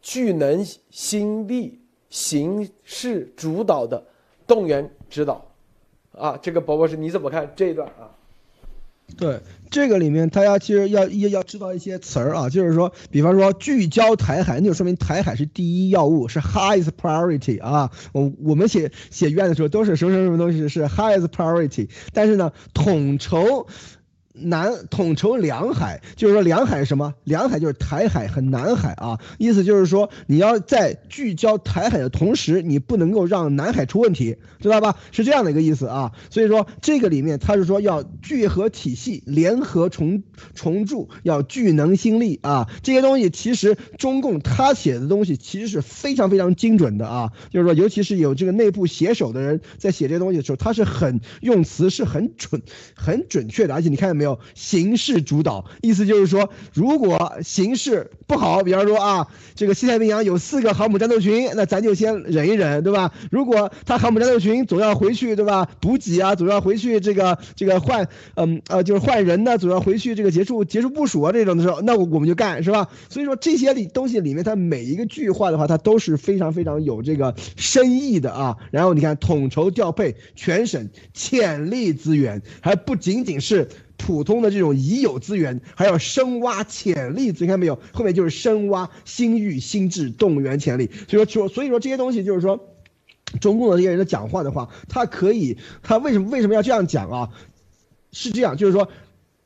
[0.00, 4.04] 聚能心力形势主导的
[4.46, 5.52] 动员指导，
[6.16, 8.10] 啊，这个伯伯是你怎么看这一段啊？
[9.16, 17.90] 对，这个里面大家其实要要要知道一些词儿啊，就是说，比方说聚焦台海，那就说明台海是第一要务，是 highest priority 啊。
[18.12, 23.66] 我我们写写院的时候都是什么什么什么东西是 highest priority，但是呢，统筹。
[24.32, 27.14] 南统筹两海，就是说两海是什么？
[27.24, 29.18] 两海就是台海和南海啊。
[29.38, 34.96] 意思就是说，你要在聚焦台海的同时，你不能够让南海出问题，知道吧？
[35.10, 36.12] 是这样的一个意思啊。
[36.30, 40.22] 所以说这个里面他是说要聚合体系，联合重
[40.54, 42.68] 重铸，要聚能心力啊。
[42.84, 47.32] 这些东西其实中共他写的东西其实是非常非常精准的啊。
[47.50, 52.62] 就是说，尤其是有这个内部写手的人在写这些东西的时候，他是很用词是很准、
[52.94, 53.74] 很准确的。
[53.74, 54.19] 而且你看。
[54.20, 63.12] 没有形势主导，意思就是说，如果形势不好，比方说啊，这个西太平洋有四个航母战斗群，那咱就先忍一忍，对吧？
[63.30, 65.66] 如果他航母战斗群总要回去，对吧？
[65.80, 72.88] 补给啊，总要回去这个这个换，嗯呃，就是换人呢，总要回去这个结束结束部署啊这种的时候，那我我们就干，是吧？
[73.08, 78.56] 所以说这些里东西里面，它每一个句话的话，它都是非常非常有这个深意的啊。
[78.70, 83.68] 然后你看，统筹调配全省潜力资源，还不仅仅是。
[84.00, 87.78] 普通的这种已有资源，还要深挖潜力，你看没有？
[87.92, 90.90] 后面就是深挖心欲心智动员潜力。
[91.08, 92.58] 所以说，所以说这些东西就是说，
[93.40, 97.28] 中共的这些人的讲话的话，他可以，他为什么为什么要这样讲啊？
[98.12, 98.88] 是这样，就是说。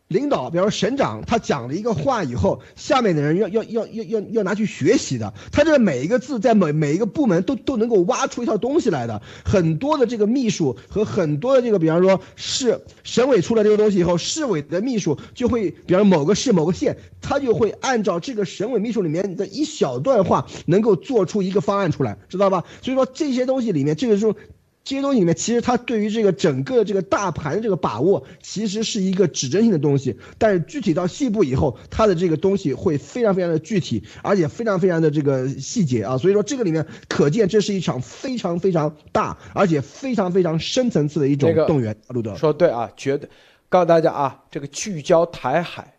[0.09, 5.33] 领导，比如说省长，他讲了一个话以后，下面的人要要要要要要拿去学习的。
[5.51, 9.23] 他这每一个字，在每每一个部门都都能够挖出一套东西来的。
[9.45, 22.65] 很多的这个秘书和很多的这个，比方说市省委出了这个东西以后，市委的秘书就会，比方某个市某个县，他就会按照这个省委秘书里面的一小段话，能够做出一个方案出来，知道吧？
[22.83, 24.37] 所以说这些东西里面，这个时候。
[24.85, 30.19] 这些东西里面，其实它对于这个整个这个大盘的这个把握，其实是一个指针性的东西。
[30.37, 36.19] 但是具体到细部以后，它的这个东西会非常非常的具体，而且非常非常的这个细节啊。
[36.19, 41.97] 所以说这个里面可见，这是一场非常非常大，而且非常非常深层次的一种动员。
[42.09, 43.31] 路德说对啊，绝对
[43.71, 45.95] 告诉大家啊，这个聚焦台海，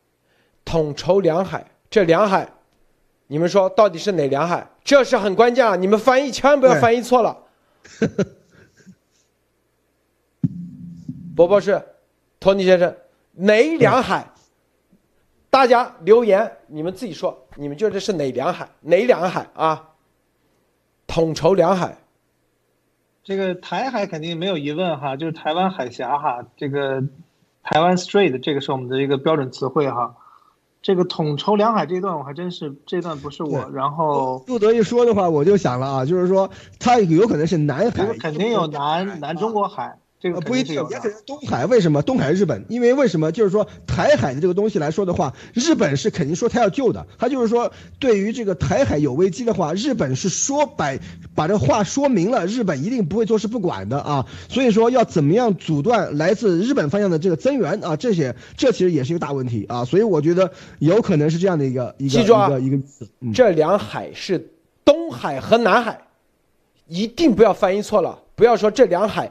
[0.64, 2.54] 统筹两海，这两海，
[3.26, 4.70] 你们说到底是哪两海？
[4.84, 5.76] 这是很关键啊！
[5.76, 7.40] 你们翻译千万不要翻译错了。
[11.36, 11.84] 博博士，
[12.40, 12.96] 托尼先生，
[13.34, 14.32] 哪两海？
[15.50, 18.70] 大家留言，你们自己说，你们觉得是哪两海？
[18.82, 19.90] 哪两海啊？
[21.08, 21.98] 统筹两海。
[23.24, 27.04] 这个台海肯定没有疑问哈，就是台湾海峡哈，这个
[27.64, 30.16] 台湾 Strait 这个是我们的一个标准词汇哈。
[30.82, 40.00] 这个统筹两海这一段我还真是这段不是我，然后路德一说的话，我就想了啊，就是说它有可能是南海，肯定有南南中国海。
[40.18, 41.66] 这个不一定，也可能东海。
[41.68, 42.66] 为什么东海日本？
[42.68, 43.32] 因为为什么？
[43.32, 47.06] 就是说台海的这个东西来说的话，日本是肯定说他要救的。
[47.20, 51.00] 他就是说，对于这个台海有危机的话，日本是说白
[51.36, 54.26] 把这话说明了，日本一定不会坐视不管的啊。
[54.50, 57.96] 所以说要怎么样阻断来自日本方向的这个增援啊？
[57.96, 59.86] 这些这其实也是一个大问题啊。
[59.86, 62.80] 所以我觉得有可能是这样的一个一个一个一个。
[63.34, 64.50] 这两海是
[64.84, 66.02] 东海和南海，
[66.88, 69.30] 一定不要翻译错了，不要说这两海。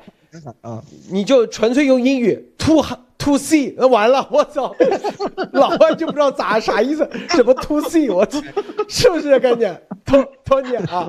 [0.62, 2.82] 啊，你就纯粹用英语 to
[3.18, 4.74] to see，那完了，我操，
[5.52, 8.40] 老外就不知道咋啥意思，什么 to see，我操，
[8.88, 9.80] 是不是概念？
[10.04, 11.08] 托托尼啊，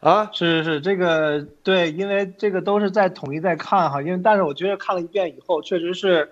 [0.00, 6.28] 啊，是是是，这个对，因为这个都是在统一在看哈，因为但是我觉得看了一遍以后，确实是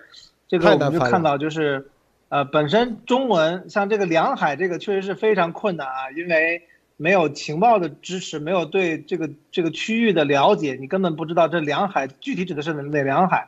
[0.47, 1.89] 这个我们就看到就是，
[2.29, 6.61] 呃，本身中文像这个两海这个确实是非常困难啊，因为。
[7.01, 13.47] 没有情报的支持，没有对这个这个区域的了解，你根本不知道这两海具体指的是哪哪两海，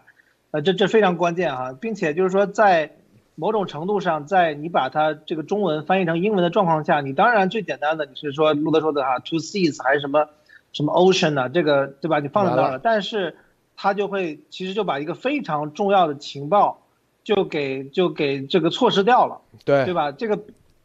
[0.52, 2.95] 呃，这这非常关键啊，并且就是说，在
[3.36, 10.30] 某种程度上，在你把它这个中文翻译成英文的状况下，你当然最简单的你是说路德说的哈，two seas 还是什么
[10.72, 11.49] 什么 ocean 呢？
[11.49, 12.20] 这个对吧？
[12.20, 13.36] 你放在那儿了，但是
[13.76, 16.88] 它就会其实就把一个非常重要的情报
[17.26, 20.14] 就给就给这个错失掉了，对对吧？
[20.14, 20.39] 这个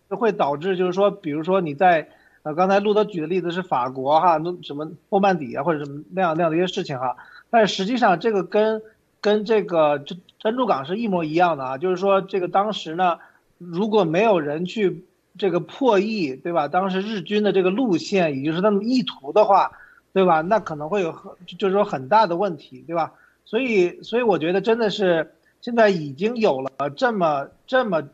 [0.09, 2.09] 会导致就是说，比如说你在
[2.47, 7.17] 呃，刚才路德举的例子是法国哈，那什么诺曼底啊，或者什么那样那样的一些事情哈，
[7.51, 8.81] 但是实际上这个跟
[9.21, 13.19] 跟这个珍珍珠港是一模一样的啊，就是说这个当时呢，
[13.59, 15.05] 如果没有人去
[15.37, 16.69] 这个破译，对吧？
[16.69, 19.73] 当时日军的这个路线，也就是他们意图的话，
[20.13, 20.41] 对吧？
[20.43, 23.13] 那可能会有很就是说很大的问题，对吧？
[23.45, 28.05] 所以所以我觉得真的是现在已经有了这么这么。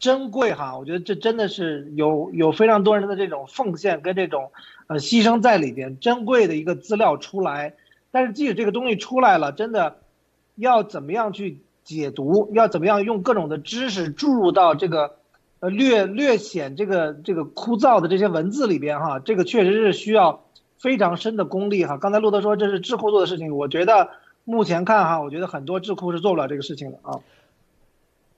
[0.00, 4.50] 珍贵哈，我觉得这真的是有有非常多人的这种奉献跟这种，
[4.86, 7.74] 呃牺牲在里边，珍贵的一个资料出来。
[8.10, 9.98] 但是即使这个东西出来了，真的
[10.56, 15.16] 要怎么样去解读，要怎么样用各种的知识注入到这个，
[15.60, 20.42] 呃略略显这个这个枯燥的这些文字里边哈，这个确实是需要
[20.78, 21.98] 非常深的功力哈。
[21.98, 24.08] 刚才路德说这是智库做的事情，我觉得
[24.44, 27.20] 目前看哈，我觉得很多智库是做不了这个事情的啊。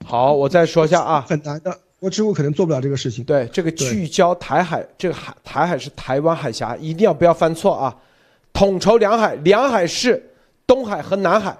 [0.05, 3.23] 好，我再说一下啊，很难的，我知乎可能做不了这个事情。
[3.23, 7.95] 对，这个聚焦台海，这个海台海是台湾海峡，一定要不要犯错啊！
[8.51, 10.31] 统筹两海，两海是
[10.67, 11.57] 东海和南海，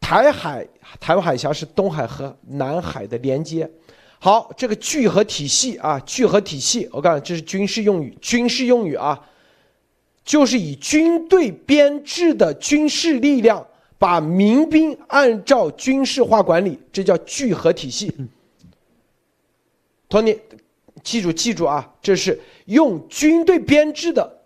[0.00, 0.66] 台海
[1.00, 3.70] 台湾海峡是东海和南海的连接。
[4.18, 9.18] 好，这个聚合体系啊，聚合体系，我告诉你，这是军事用语，军事用语啊，
[10.24, 13.66] 就是以军队编制的军事力量。
[13.98, 18.12] 把民兵按照军事化管理，这叫聚合体系。
[20.08, 20.38] 托尼，
[21.02, 24.42] 记住记住啊，这是用军队编制的，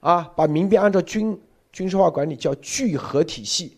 [0.00, 1.40] 啊，把民兵按照军
[1.72, 3.76] 军事化管理叫聚合体系。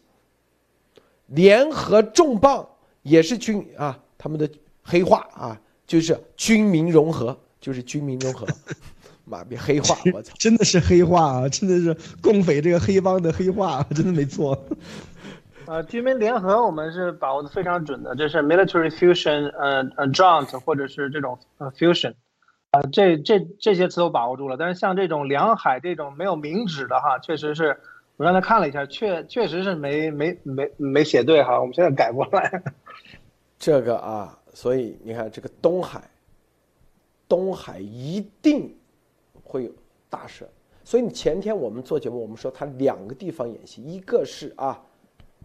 [1.26, 2.68] 联合重磅
[3.02, 4.50] 也是军啊，他们的
[4.82, 8.46] 黑话啊，就是军民融合，就是军民融合。
[9.30, 10.34] 妈逼黑化，我操！
[10.36, 11.48] 真的是黑化啊！
[11.48, 14.60] 真的是共匪这个黑帮的黑话，真的没错。
[15.66, 22.12] 呃，军民联合我们是把握的非常准的，这是 military fusion，呃呃 joint 或者是这种呃 fusion，
[22.72, 24.56] 啊，这这这些词都把握住了。
[24.56, 27.78] 但是像这种两海这种没有明指的哈，确实是
[28.16, 32.62] 我刚才看了一下，确确实是没没没没写对哈，我们现在改过来。
[33.56, 36.02] 这个啊，所以你看这个东海，
[37.28, 38.74] 东海一定。
[39.50, 39.72] 会有
[40.08, 40.48] 大事，
[40.84, 44.80] 所以你前天我们做节目，我们说他两个地方演习，一个是啊，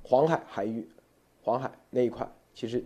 [0.03, 0.88] 黄海海域，
[1.41, 2.86] 黄海那一块，其实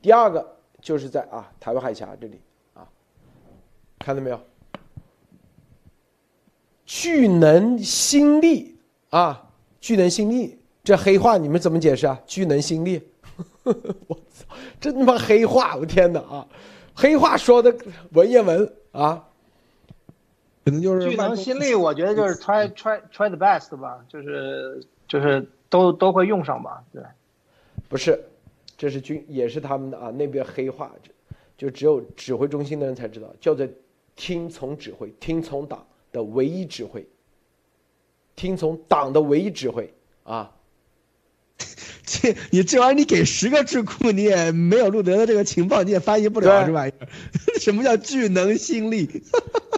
[0.00, 2.40] 第二个就是在啊台湾海峡这里
[2.72, 2.88] 啊，
[3.98, 4.40] 看到没有？
[6.86, 8.78] 巨能新力
[9.10, 12.18] 啊，巨能新力，这黑话你们怎么解释啊？
[12.26, 13.02] 巨能新力，
[13.64, 15.76] 我操，真他妈黑话！
[15.76, 16.48] 我天哪啊，
[16.94, 17.74] 黑话说的
[18.12, 19.28] 文言文啊。
[20.64, 27.02] 可能就是聚能心力，我觉得就是 try try try the best 吧，就是就是都都会用上吧，对。
[27.88, 28.18] 不是，
[28.78, 33.68] 这是军也是他们的啊，那边黑话就就只有指挥中心的人才知道，叫做
[34.16, 37.06] 听从指挥，听从党的唯一指挥，
[38.34, 39.92] 听从党的唯一指挥
[40.22, 40.50] 啊。
[42.06, 47.08] 这你这玩意儿你给十个智库你也没有路德的这个情报你也翻译不了这玩意儿，
[47.60, 49.22] 什么叫聚能心力？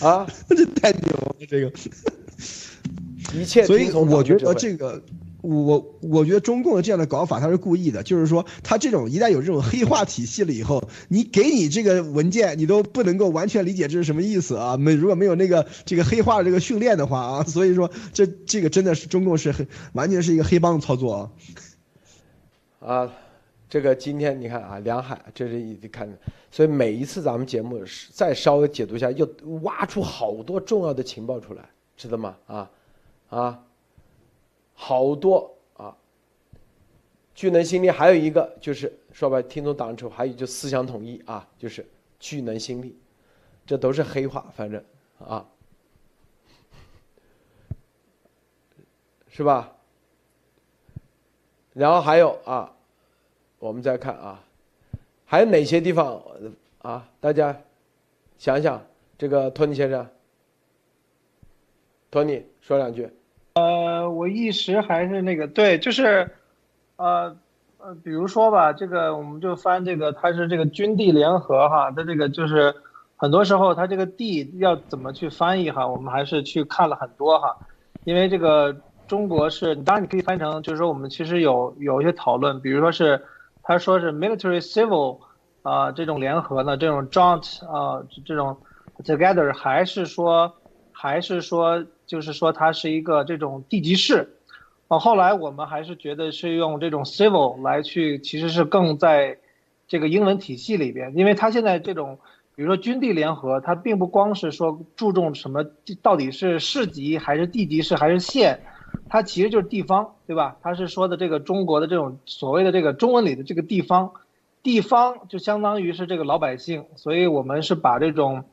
[0.00, 1.36] 啊， 这太牛了！
[1.48, 1.72] 这个
[3.34, 5.02] 一切，所以我觉得这个
[5.40, 14.76] 我我觉得中共的这样的搞法，他是故意的，就是说他这种一旦有这种黑化体系了以后，你给你这个文件，你都不能够完全理解这是什么意思啊？
[14.76, 21.30] 没如果没有那个这个黑化的这个训练的话啊，所以说这这个真的是中共是很完全是一个黑帮操作啊。
[22.80, 23.12] 啊，
[23.68, 26.08] 这个今天你看啊，梁海这是一看，
[26.50, 27.80] 所以每一次咱们节目
[28.12, 29.28] 再稍微解读一下，又
[29.62, 32.36] 挖出好多重要的情报出来，知道吗？
[32.46, 32.70] 啊
[33.28, 33.64] 啊。
[34.80, 35.96] 好多啊，
[37.34, 41.84] 巨能心力还有一个就是说白，听从党之后还有就思想统一啊，就是
[42.20, 42.96] 巨能心力，
[43.66, 44.80] 这都是黑话，反正
[45.18, 45.44] 啊，
[49.26, 49.74] 是吧？
[51.72, 52.72] 然后还有啊，
[53.58, 54.40] 我们再看啊，
[55.26, 56.22] 还有哪些地方
[56.80, 57.08] 啊？
[57.20, 57.56] 大家
[58.38, 58.80] 想想，
[59.18, 60.06] 这个托尼先生，
[62.10, 63.10] 托尼说两句。
[63.54, 66.30] 呃，我一时还是那个对，就是，
[66.96, 67.36] 呃
[67.78, 72.72] 呃，比如说吧，这个我们就翻这个，它是这个军地联合哈，它这个就是
[73.16, 77.58] 很多时候它这个地要怎么去翻译哈，我们还是去看了很多哈，
[78.04, 78.76] 因为这个
[79.08, 83.20] 中国是，当然你可以翻成，就是说我们其实有有一些讨论，比如说是
[83.68, 85.18] 他说是 military civil
[85.62, 88.56] 啊这种联合呢，这种 joint 啊这种
[89.04, 90.54] together，还是说
[90.90, 91.84] 还是说。
[92.08, 94.30] 就是说它是一个这种地级市，
[94.88, 99.36] 啊，后来我们还是觉得是用这种 civil 来去，其实是更在
[99.86, 102.18] 这个英文体系里边，因为它现在这种，
[102.54, 105.62] 比如说军地联合，它并不光是说注重什么
[106.00, 108.58] 到底是市级还是地级市还是县，
[109.08, 110.56] 它其实就是地方，对吧？
[110.62, 114.12] 它是说的这个中国的这种所谓的这个中文里的这个地方，
[114.62, 118.44] 地方就相当于是这个老百姓，所以我们是把这种。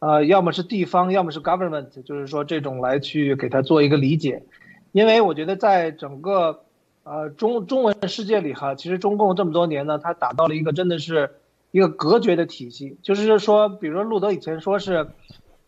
[0.00, 4.44] 呃，要么是地方，要么是 government，就是说这种来去给他做一个理解，
[4.92, 6.60] 因为我觉得在整个
[7.02, 11.32] 呃中中文世界里哈，其实中共这么多年呢，它打造了一个真的是
[11.72, 15.08] 一个隔绝的体系，就是说，比如说路德以前说是，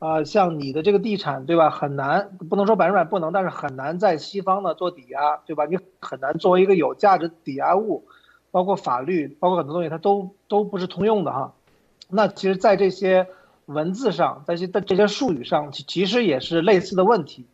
[0.01, 5.66] 啊，像你的这个地产对吧，很难不能说百分百不能，但是很难在西方呢做抵押对吧？
[5.66, 8.07] 你很难作为一个有价值抵押物，
[8.51, 11.53] 包括法律，包括很多东西它都都不是通用的哈。
[12.09, 13.26] 那其实，在这些
[13.66, 17.44] 文字上，在这在这些术语上，其其实也是类似的问题，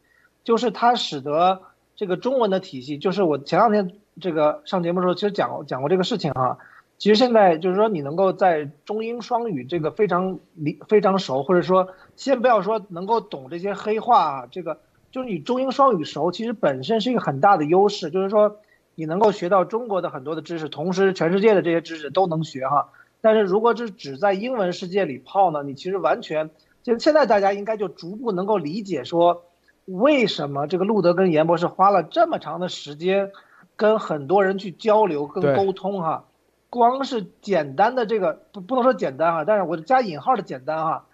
[0.44, 1.62] 就是它使得
[1.96, 3.90] 这个中文的体系，就是我前两天
[4.20, 6.58] 这个上节目的时候，其实讲讲过这个事情哈。
[6.98, 14.80] 其实现在就是说，你能够在中英双语这个非常理非常熟，或者说先不要说能够懂这些黑话啊，这个
[15.10, 18.56] 就是你中英双语熟，其实本身是一个很大的优势，就是说
[18.94, 22.88] 你能够学到中国的很多的知识，同时全世界的这些知识都能学哈。
[23.20, 25.62] 但是如果是只在英文世界里泡呢？
[25.62, 26.48] 你其实完全
[26.82, 29.42] 就现在大家应该就逐步能够理解说，
[29.84, 33.32] 为什么这个路德跟严博士花了这么长的时间，
[33.74, 36.24] 跟很多人去交流跟沟通哈，
[36.70, 41.06] 光是简单的这个不不能说简单哈，但是我加引号的简单哈，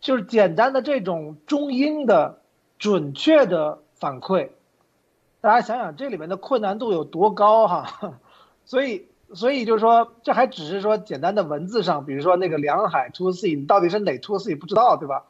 [0.00, 2.40] 就是简单的这种中英的
[2.78, 4.50] 准确的反馈，
[5.40, 8.18] 大家想想这里面的困难度有多高哈，
[8.64, 9.08] 所以。
[9.32, 15.24] 所以就是说，这还只是说简单的文字上，比如说那个梁海 to C，你到底是哪 to C 不知道，对吧？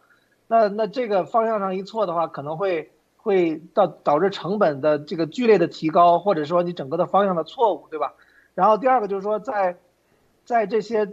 [0.46, 8.12] 那那这个方向上一错的话，可能会会导导致成本的这个剧烈的提高，或者说你整个的方向的错误，对吧？
[8.54, 9.76] 然后第二个就是说，在
[10.44, 11.08] 在这些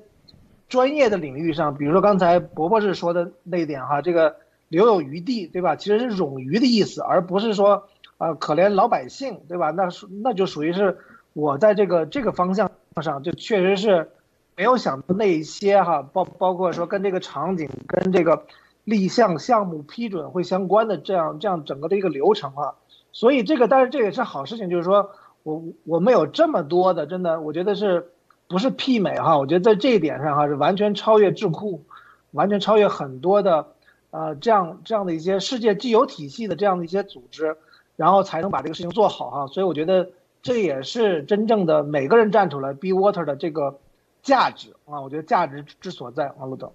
[0.70, 4.38] 专业的领域上，比如说刚才伯伯是说的那一点哈，这个
[4.70, 5.76] 留有余地，对吧？
[5.76, 7.88] 其实是冗余的意思，而不是说
[8.18, 9.72] 呃可怜老百姓，对吧？
[9.72, 10.98] 那是那就属于是
[11.34, 12.72] 我在这个这个方向。
[13.02, 14.12] 上就确实是
[14.58, 18.44] 没有想到那一些哈，包包括说跟这个场景、跟这个
[18.84, 22.76] 立项项目批准会相关的这样这样整个的一个流程哈，
[23.14, 25.10] 所以这个但是这也是好事情，就是说
[25.44, 28.12] 我我们有这么多的，真的我觉得是
[28.48, 29.38] 不是媲美哈？
[29.38, 31.84] 我觉得在这一点上哈是完全超越智库，
[32.32, 33.68] 完全超越很多的
[34.12, 37.56] 呃这样这样的一些世界既有体系的这样的一些组织，
[37.96, 40.10] 然后才能把这个事情做好哈，所以我觉得。
[40.44, 43.78] 这也是真正的每个人站出来 be water 的这个
[44.24, 45.00] 价值啊！
[45.00, 46.72] 我觉得价值之所在，王路德。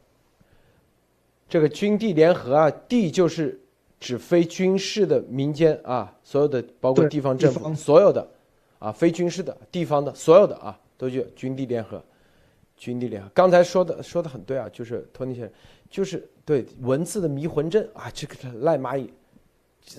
[1.48, 3.60] 这个军地联合啊，地就是
[3.98, 8.28] 指非军事的民间啊，所有的包括地方政府，所有的
[8.79, 12.03] 啊，非军事的地方的所有的啊，都叫军地联合。
[12.77, 15.53] 军地联合，刚才说的说的很对啊，就是托尼先生，
[15.89, 19.11] 就是对文字的迷魂阵啊，这个赖蚂蚁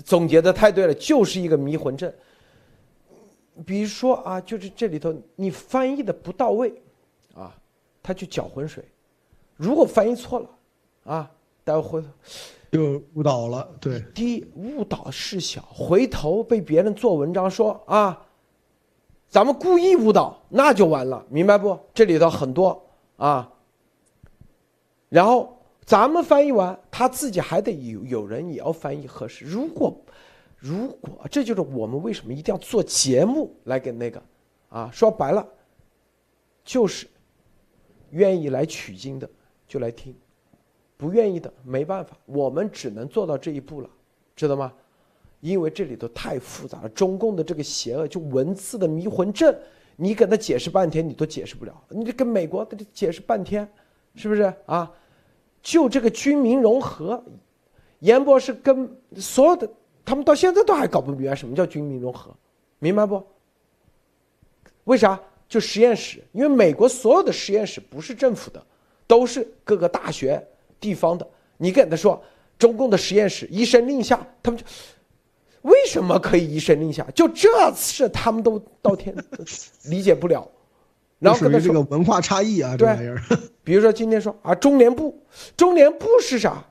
[0.06, 2.14] 总结的太对了，就是一个迷魂阵。
[3.66, 6.72] 比如说啊，就是这里头你翻译的不到位，
[7.34, 7.52] 啊，
[8.04, 8.86] 他去搅浑水。
[9.56, 10.50] 如果翻译错了，
[11.04, 11.32] 啊，
[11.64, 12.04] 待会
[12.72, 13.68] 就误导了。
[13.82, 18.24] 对，第一误导事小，回头被别人做文章说啊，
[19.30, 21.78] 咱们故意误导，那就完了，明白不？
[21.94, 22.82] 这里头很多
[23.18, 23.52] 啊。
[25.10, 29.46] 然后咱们翻译完，他自己还得有有人也要翻译合适。
[29.46, 29.96] 如果
[30.58, 34.22] 如果这就是我们为什么一定要做节目来给那个
[34.70, 35.46] 啊，说白了，
[36.64, 37.08] 就是
[38.12, 39.30] 愿意来取经的
[39.68, 40.16] 就来听，
[40.98, 43.90] 不愿意的没办法，我们只能做到这一步了，
[44.36, 44.74] 知道吗？
[45.40, 49.58] 因为这里头太复杂了，中共的这个邪恶就文字的迷魂阵，
[49.96, 53.68] 你跟他解释半天你都解释不了，你跟美国的解释半天，
[54.16, 54.92] 是不是啊？
[55.62, 57.24] 就这个军民融合，
[58.00, 59.70] 严博士跟所有的。
[60.06, 62.34] 他们到现在都还搞不明白什么叫军民融合，
[62.80, 63.22] 明白不？
[64.86, 65.20] 为啥？
[65.50, 68.62] 就实验室，因为美国所有的实验室不是政府的，
[69.06, 70.46] 都是各个大学、
[70.78, 71.26] 地方的。
[71.56, 72.22] 你跟他说
[72.58, 74.66] 中共的实验室一声令下，他们就
[75.68, 77.06] 为什么可以一声令下？
[77.14, 79.16] 就这事他们都到天
[79.86, 80.48] 理解不了。
[81.20, 83.22] 然后跟他这个文化差异啊，这玩意儿。
[83.64, 85.20] 比如说今天说啊，中联部，
[85.56, 86.64] 中联部是啥？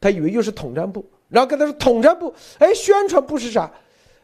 [0.00, 1.04] 他以为又是统战部。
[1.28, 3.70] 然后跟他说统战部，哎，宣传部是啥？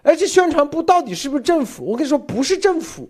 [0.02, 1.84] 哎，这宣传部到底是不是政府？
[1.84, 3.08] 我跟你说不是政府，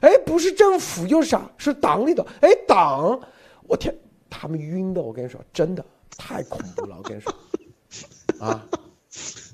[0.00, 1.50] 哎，不是政府又是啥？
[1.56, 3.18] 是党里的，哎，党，
[3.66, 3.92] 我天，
[4.28, 5.84] 他们晕的，我跟你说，真的
[6.16, 7.32] 太恐怖了，我跟你说，
[8.38, 8.64] 啊，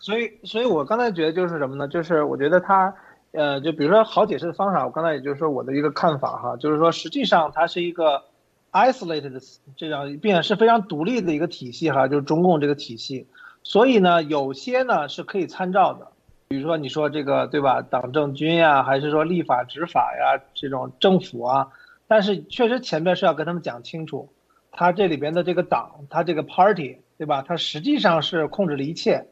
[0.00, 1.86] 所以，所以我刚才觉得就是什么呢？
[1.86, 2.92] 就是我觉得他，
[3.30, 8.24] 呃，就比如说好解释的方法，我刚才也就是说我的一个看法哈，就是说实际上它是一个。
[8.72, 9.36] isolated
[9.76, 13.26] 这样，并且是非常独立的一个体系哈，就是中共这个体系。
[13.64, 16.06] 所以呢，有些呢是可以参照的，
[16.46, 21.66] 比如说你说这个对吧，党政军呀，还是说立法执法呀，这种政府啊。
[22.06, 24.28] 但是确实前面是要跟他们讲清楚，
[24.70, 29.26] 他这里边的这个党，他这个 party 对吧，他实际上是控制了一切，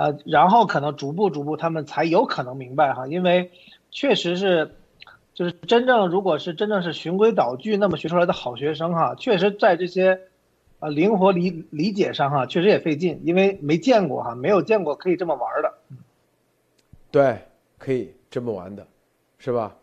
[0.00, 3.50] 呃，然后可能逐步逐步他们才有可能明白哈，因为
[3.90, 4.74] 确实是。
[5.32, 10.20] 就是真正，如果是真正是循规蹈矩那么学出来的好学生哈，确实在这些，
[10.80, 15.72] 啊，灵活理理解上哈，确实也费劲，因为没见过哈，没有见过可以这么玩的。
[17.10, 17.38] 对，
[17.78, 18.86] 可以这么玩的，
[19.38, 19.74] 是吧？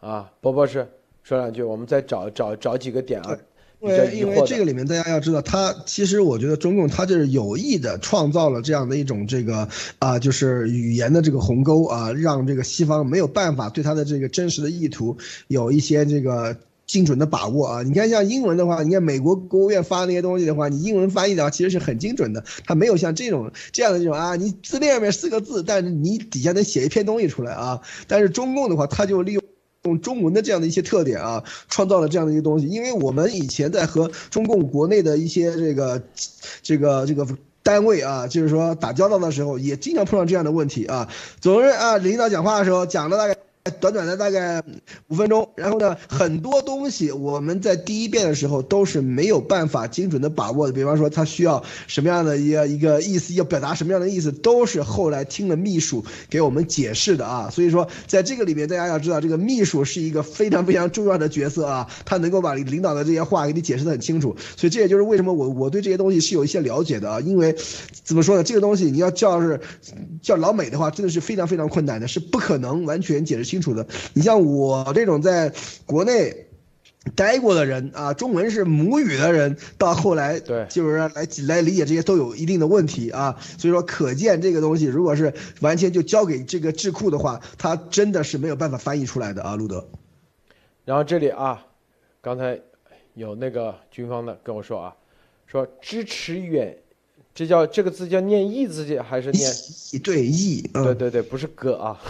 [0.00, 0.88] 啊，波波是
[1.22, 3.36] 说两句，我们再找找找几个点啊。
[3.78, 9.68] 对，因为这个里面大家要知道，他其实我觉得中共他就是有意的创造了这样的一种这个
[9.98, 15.16] 啊，就是语言的这个鸿沟啊，让这个西方没有办法对他的这个真实的意图
[15.46, 16.56] 有一些这个
[16.86, 17.82] 精准的把握啊。
[17.82, 27.80] 你看像英文的话，你看美国国务院发那些东西的话，你英文翻译的话其实是很精准的，它没有像这种这样的这种啊，你字面上面四个字，但是你底下能写一篇东西出来啊。
[28.08, 29.45] 但是中共的话，他就利用。
[29.86, 32.66] 用中文的这样的一些特点啊，创造了这样的一个东西。
[32.66, 36.02] 因为我们以前在和中共国内的一些这个、
[36.62, 37.26] 这个、这个
[37.62, 41.08] 单位啊，就是说打交道的时候，也经常碰到这样的问题啊。
[41.40, 43.36] 总是啊，领导讲话的时候讲了大概。
[43.70, 44.62] 短短的大概
[45.08, 50.72] 五分钟，然后呢，很多东西我们在第一遍的时候都是没有办法精准的把握的。
[50.72, 57.50] 比方说，他需要什么样的一个一个意思，要表达什么样的意思，都是后来听了秘书给我们解释的啊。
[57.50, 64.36] 所以说，在这个里面，大家要知道，这个秘书是一个非常非常重要的角色啊，他能够把领导的这些话给你解释的很清楚。
[64.56, 67.20] 所以这也就是为什么我我对这些东西是有一些了解的啊。
[67.20, 67.56] 因为
[68.04, 69.60] 怎么说呢，这个东西你要叫是
[70.22, 73.55] 叫老美的话，真的是非常非常困难的，是不可能完全解释清。
[73.56, 75.50] 清楚的，你像我这种在
[75.86, 76.46] 国内
[77.14, 81.10] 待过的人啊，中文是母语的人，到后来对，就是来
[81.46, 83.34] 来理解这些都有一定的问题啊。
[83.56, 89.88] 所以说，可见这个东西如果是完全就交给这个智库的话，它真的是没有办法翻译出来的啊，路德。
[90.84, 91.64] 然后这里啊，
[92.20, 92.60] 刚才
[93.14, 94.94] 有那个军方的跟我说啊，
[95.46, 96.76] 说支持远，
[97.32, 99.50] 这叫这个字叫念义字还是念
[100.02, 100.68] 对义？
[100.74, 102.00] 对对对，不是哥啊。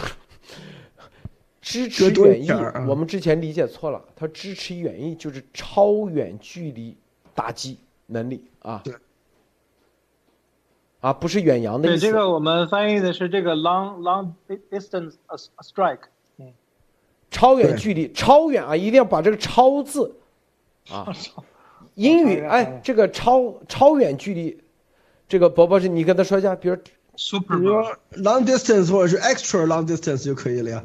[1.66, 2.48] 支持远翼，
[2.88, 4.00] 我们之前理解错了。
[4.14, 6.96] 它支持远翼就是超远距离
[7.34, 8.84] 打击能力啊，
[11.00, 12.02] 啊，不是远洋的意思。
[12.02, 14.32] 对，这个我们翻译的是这个 long long
[14.70, 15.14] distance
[15.58, 16.02] strike，
[16.38, 16.52] 嗯，
[17.32, 20.14] 超远距离，超远啊，一定要把这个超字
[20.88, 21.12] 啊，
[21.96, 24.56] 英语哎，这个超超远距离，
[25.26, 26.76] 这个伯伯是你跟他说一下，比如
[27.16, 27.74] super，比如
[28.22, 30.84] long distance 或者是 extra long distance 就可以了呀。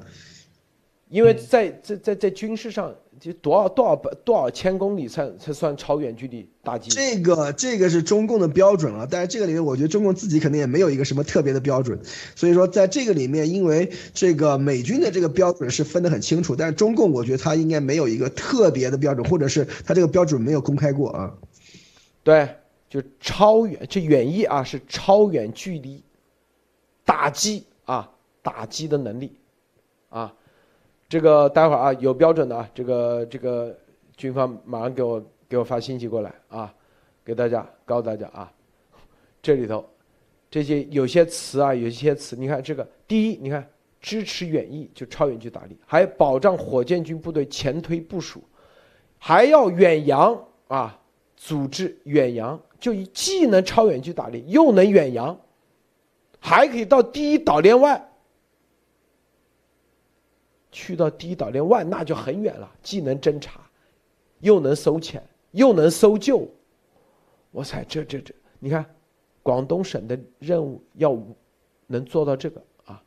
[1.11, 6.89] 因为在在在在军事上，就多少多少百多少千公里才才算超远距离打击？
[6.89, 11.99] 这个这个是中共的标准了，但是这个里面我觉得中共自己肯定也没有一个什么特别的标准，
[12.33, 21.33] 所以说在这个里面，因为这个美军的这个标准是分得很清楚，但是中共我觉得他应该没有一个特别的标准，或者是他这个标准没有公开过啊。
[22.23, 22.47] 对，
[22.89, 26.01] 就超远，这远翼啊是超远距离
[27.03, 28.09] 打击啊
[28.41, 29.33] 打击的能力
[30.07, 30.33] 啊。
[31.11, 33.77] 这个待会儿啊有标准的啊，这个这个
[34.15, 36.73] 军方马上给我给我发信息过来啊，
[37.25, 38.49] 给大家告诉大家啊，
[39.41, 39.85] 这里头
[40.49, 43.67] 这些有些词啊，有些词，你看这个第一，你看
[43.99, 48.41] 支持远翼就超远距打力，还保障火箭军部队前推部署，
[49.17, 50.97] 还要远洋啊，
[51.35, 52.57] 组织远洋。
[52.79, 55.37] 就既能超远距打力，又能远洋，
[56.39, 58.10] 还可以到第一岛链外。
[60.71, 62.71] 去到第一岛链外，那就很远了。
[62.81, 63.61] 既能侦察，
[64.39, 66.47] 又能搜潜，又能搜救。
[67.51, 68.85] 我猜这这这，你看，
[69.43, 71.17] 广东省的任务要
[71.87, 73.01] 能做到这个啊。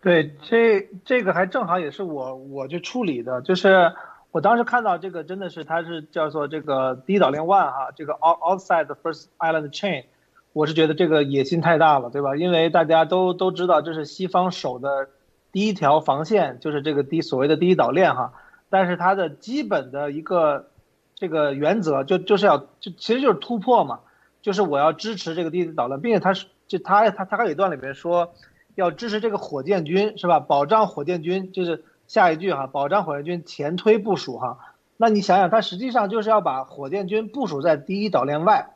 [0.00, 3.92] 对，这这个还正好也是我我去处理的，就是。
[4.30, 10.04] 我当时看到这个真的是，它是叫做这个第一岛链外哈，这个 outside the first island chain，
[10.52, 12.36] 我是觉得这个野心太大了，对吧？
[12.36, 15.08] 因为大家都都知道这是西方守的
[15.52, 18.32] 第一条防线，就是这个第所谓的第一岛链哈。
[18.70, 20.68] 但是它的基本的一个
[21.14, 24.00] 这个原则就就是要就其实就是突破嘛，
[24.42, 28.32] 就是我要支持这个第一岛链，并且它是就它它它还有一段里面说
[28.74, 30.40] 要支持这个火箭军是吧？
[30.40, 31.84] 保障火箭军就是。
[32.08, 34.56] 下一句哈，保障火箭军前推部署哈，
[34.96, 38.70] 那你想想，它实际上就是要把火箭军部署在第一岛链外，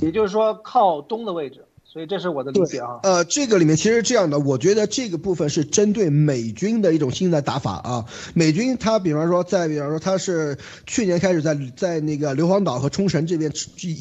[0.00, 1.65] 也就是说靠东的位置。
[1.96, 3.00] 所以这是我的理解啊。
[3.04, 8.04] 呃，这个里面其实这样的，我觉得这个部分是针对美军的一种新的打法啊。
[8.34, 13.50] 美军他比方说在比方说他是去年开始在在那个硫磺岛和冲绳这边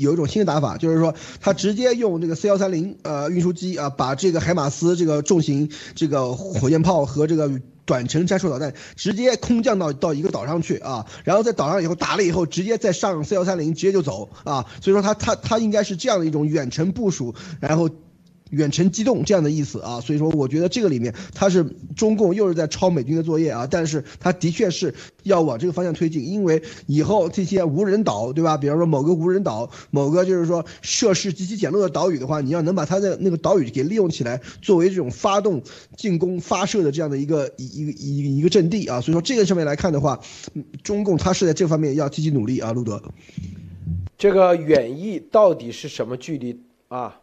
[0.01, 7.49] 有一种新的打法，就是说他直接用这个 C 幺三零呃运输机啊，把这个海马斯这个重型这个火箭炮和这个。
[7.85, 17.89] 短程战术导弹直接空降到到一个岛上去啊，然后在岛上以后打了以后，直接再上四幺三零直接就走啊，所以说他他他应该是这样的一种远程部署，然后。
[18.55, 21.63] 远程机动这样的意思啊，所以说我觉得这个里面它是
[21.95, 24.93] 中共又是在抄美军的作业啊，但是它的确是
[25.23, 28.55] 要往这个方向推进，因为以后这些无人岛对吧？
[28.57, 35.61] 比方说某个无人岛，某个就是说设施极其简陋的岛屿的话，你要能把它的那个岛屿给利用起来，作为这种发动
[35.97, 40.19] 进攻发射的这样的一个一一个一一个阵地啊，所以说这个上面来看的话，
[40.81, 43.01] 中共它是在这方面要积极努力啊，路德。
[44.17, 47.19] 这个远翼到底是什么距离啊？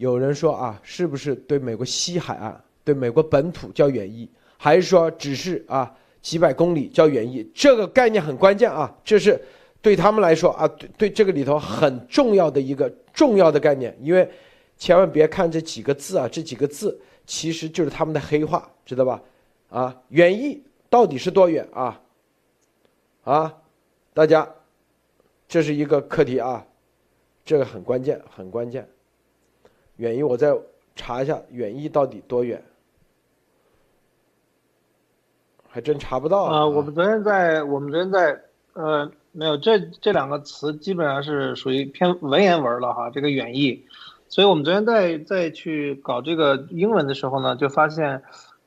[0.00, 4.26] 有人说啊，是不是对美国西海岸、对美国本土叫远翼，
[4.56, 7.46] 还是说只是啊几百公里叫远翼？
[7.54, 9.38] 这个概念很关键啊，这是
[9.82, 13.94] 对他们来说啊，对对这个里头很重要的一个重要的概念。
[14.00, 14.26] 因为
[14.78, 19.20] 千万别看这几个字啊，这几个字其实就是他们的黑话，知道吧？
[19.68, 22.00] 啊，远翼到底是多远啊？
[23.24, 23.54] 啊，
[24.14, 24.48] 大家，
[25.46, 26.64] 这是一个课题啊，
[27.44, 28.88] 这个很关键，很关键。
[30.00, 30.56] 远翼，我再
[30.96, 32.64] 查一下远翼到底多远，
[35.68, 36.66] 还真查不到啊。
[36.66, 38.40] 我们昨天在，我们昨天在，
[38.72, 43.10] 呃，没有这这两个词基本上是属于偏文言文了哈。
[43.10, 43.84] 这个远翼，
[44.30, 48.22] 所以我们昨天在在去搞这个英文的时候呢，就发现，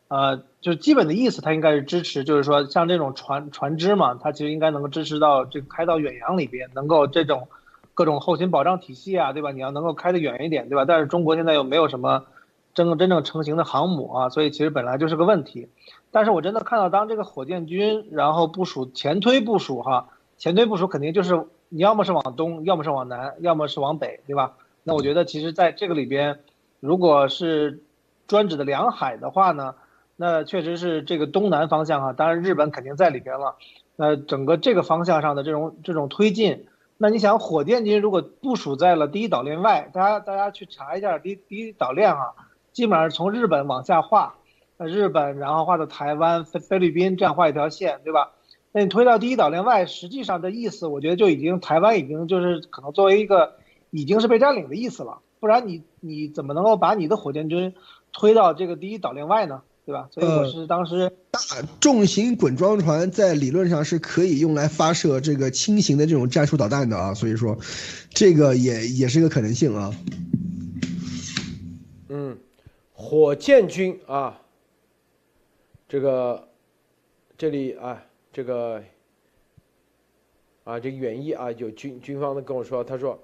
[0.10, 7.48] 呃，就基本的意思，它应该是支持，就是说像这种船船只嘛，它其实应该能够支持到这个开到远洋里边，能够这种。
[7.94, 9.52] 各种后勤保障体系啊，对吧？
[9.52, 10.86] 你要能够开得远一点，对吧？
[10.86, 12.26] 但是中国现在又没有什么
[12.74, 15.70] 真真正成型的航母啊，所以其实本来就是个问题。
[16.12, 24.54] 但是我真的看到，当这个火箭军然后部署前推部署哈，前推部署肯定就是你要么是往东，要么是往南，要么是往北，对吧？
[24.84, 26.39] 那我觉得其实在这个里边，
[26.80, 27.84] 如果是
[28.28, 29.76] 专指的两海的话呢，
[30.16, 33.56] 那确实是这个东南方向啊，当然日本肯定在里边了。
[33.96, 36.66] 那整个这个方向上的这种这种推进。
[36.98, 42.34] 那你想，火箭军如果部署在了第一岛链外，大家大家去查一下第第一岛链啊，
[42.72, 44.36] 基本上从日本往下画，
[44.78, 48.32] 呃，日本然后画到台湾、菲菲律宾这样画一条线，对吧？
[48.72, 53.56] 那你推到第一岛链外，实际上的意思，我觉得就已经台湾已经就是可能作为一个
[53.89, 57.76] 已经是被占领的意思了，不然你你怎么能够把你的火箭军
[58.14, 59.62] 推到这个第一岛链外呢？
[59.86, 60.08] 对吧？
[60.12, 61.40] 所以我是当时大
[61.82, 67.58] 重型滚装船在理论上是可以用来发射这个轻型的这种战术导弹的啊，所以说，
[68.10, 69.94] 这个也也是个可能性啊。
[72.08, 72.38] 嗯，
[72.94, 74.40] 火箭军啊，
[75.90, 76.48] 这个
[77.38, 78.82] 这里啊，这个
[80.64, 83.22] 啊，这远翼啊，有军军方的跟我说，他说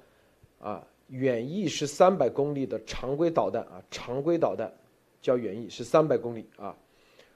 [0.59, 4.69] 啊，远翼是三百公里的常规导弹啊，常规导弹。
[5.21, 6.75] 叫远翼是三百公里啊，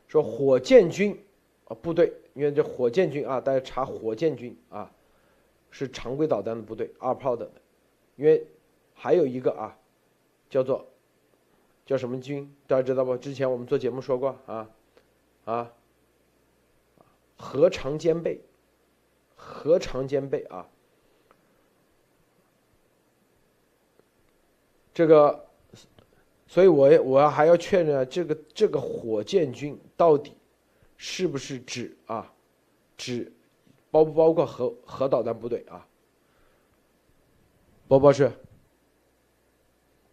[0.08, 1.22] 说火箭军
[1.66, 4.92] 啊部队，因为这火箭军啊，大家查火箭军啊，
[5.70, 7.52] 是常规导弹的部队，二炮的
[8.16, 8.46] 因为
[8.94, 9.78] 还有一个啊，
[10.50, 10.88] 叫做
[11.86, 13.18] 叫什么军，大家知道不？
[13.18, 14.70] 之前我们做节目说过啊
[15.46, 15.74] 啊，
[17.36, 18.40] 核常兼备，
[19.36, 20.70] 核常兼备啊，
[24.94, 25.43] 这个，
[26.54, 30.34] 所以我我要还要确认这个这个火箭军到底
[30.98, 32.32] 是不是指啊，
[32.96, 33.34] 指
[33.90, 35.84] 包不包括核核导弹部队啊？
[37.88, 38.32] 波波是，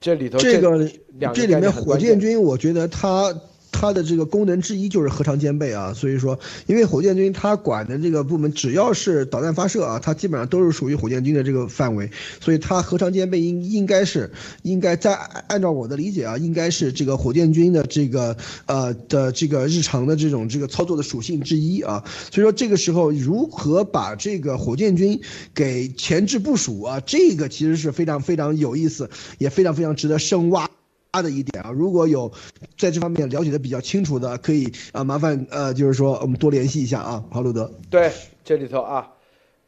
[0.01, 0.78] 这里头这个
[1.09, 3.38] 两这里面火箭军，我觉得它。
[3.73, 12.11] 它的这个功能之一就是核常兼备啊，所以说，因为火箭军它管的这个部门只要是导弹发射啊，它基本上都是属于火箭军的这个范围，
[12.41, 14.31] 所以它核常兼备应应该是
[14.62, 15.14] 应该在
[15.49, 25.21] 按照我的理解啊，应该是这个火箭军的这个呃的这个日常的这种这个操作的属性之一啊，所以说这个时候如何把这个火箭军
[25.55, 29.09] 给前置部署啊，这个其实是非常非常有意思，
[29.39, 30.68] 也非常非常值得深挖。
[31.13, 32.31] 他的一点啊，如果有
[32.79, 37.71] 在这方面了解的比较清楚的，可以啊，麻烦呃，就是说我们多联系一下啊，好，路德。
[37.91, 38.13] 对，
[38.45, 39.13] 这里头啊，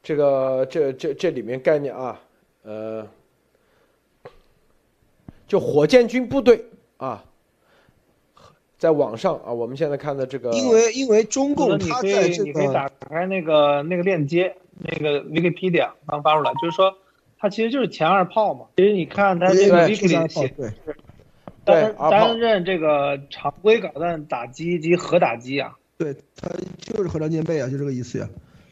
[0.03, 2.21] 这个这这这里面概念啊，
[2.63, 3.07] 呃，
[5.49, 6.65] 就火箭军部队
[6.97, 7.25] 啊，
[8.79, 16.97] 在网上啊，我们现在看的这个，因为因为中共他在这个，你可以打开那个那个链接，那个 Wikipedia 刚发出来，就是说
[17.37, 18.67] 它其实就是前二炮嘛。
[18.77, 20.71] 其实你看它这个 Wiki 写对。
[21.65, 26.49] 担担任这个常规导弹打击及核打击啊，对，它
[26.79, 28.29] 就是核常兼备啊，就这个意思呀。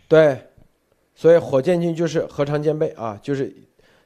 [0.09, 0.39] 对，
[1.15, 3.55] 所以火箭军就是核常兼备啊，就是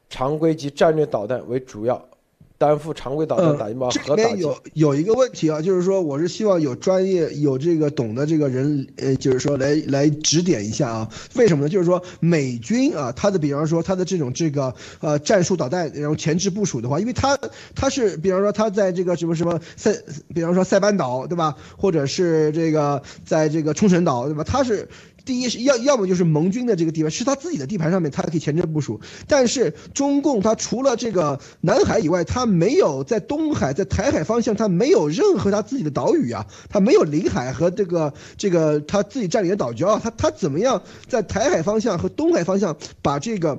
[0.09, 2.09] 常规及战略导弹为主要。
[2.57, 4.41] 担负常规导弹打击包和打击。
[4.41, 11.09] 有有一个问题啊，就是说我是希望有专业有这个懂的这个人，呃，就是说来来指点一下啊。
[11.35, 11.69] 为什么呢？
[11.69, 17.39] 就是说美军啊，他的比方说他的这种这个呃战术导弹，然后前置部署的话，因为他
[17.75, 19.93] 他是比方说他在这个什么什么塞，
[20.35, 24.89] 比方说塞班岛对吧，或者是这个在这个冲绳岛对吧，他是。
[25.25, 29.01] 第一是要要么就是盟军的这个地盘是他自己的地盘上面，他可以前置部署。
[29.27, 43.59] 但是中共他除了这个南海以外，他没有在东海、在台海方向，他没有任何他自己的岛屿啊，他没有领海和这个这个他自己占领的岛礁啊，他他怎么样在台海方向和东海方向把这个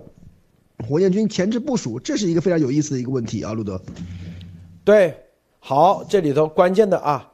[0.87, 1.99] 火箭军前置部署？
[1.99, 3.81] 这是一个非常有意思的一个问题啊，路德。
[4.83, 5.15] 对，
[5.59, 7.31] 好，这里头关键的啊。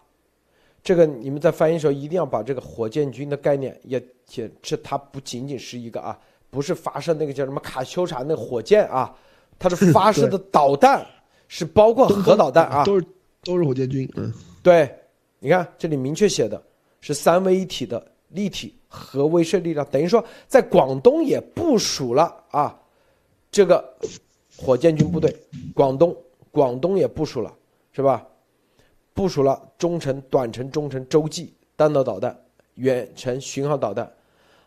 [0.84, 6.20] 这个你们在翻译的时候一定要把这个火箭军的概念也解这，它不仅仅是一个啊，
[6.50, 9.16] 不是发射那个叫什么卡秋莎那火箭啊，
[9.60, 11.06] 它是发射的导弹，
[11.48, 13.06] 是包括核导弹啊，都是
[13.44, 14.10] 都是火箭军。
[14.16, 14.90] 嗯，对，
[15.40, 16.62] 你看这里明确写的
[17.00, 22.76] 是三位一体的立体核威慑力量，等于说在广东也部署了啊，
[23.52, 23.88] 这个
[24.58, 25.32] 火箭军部队，
[25.76, 26.16] 广东
[26.50, 27.54] 广东也部署了，
[27.92, 28.26] 是吧？
[29.14, 32.38] 部署了中程、短程、中程洲际弹道导弹、
[32.76, 34.09] 远程巡航导弹，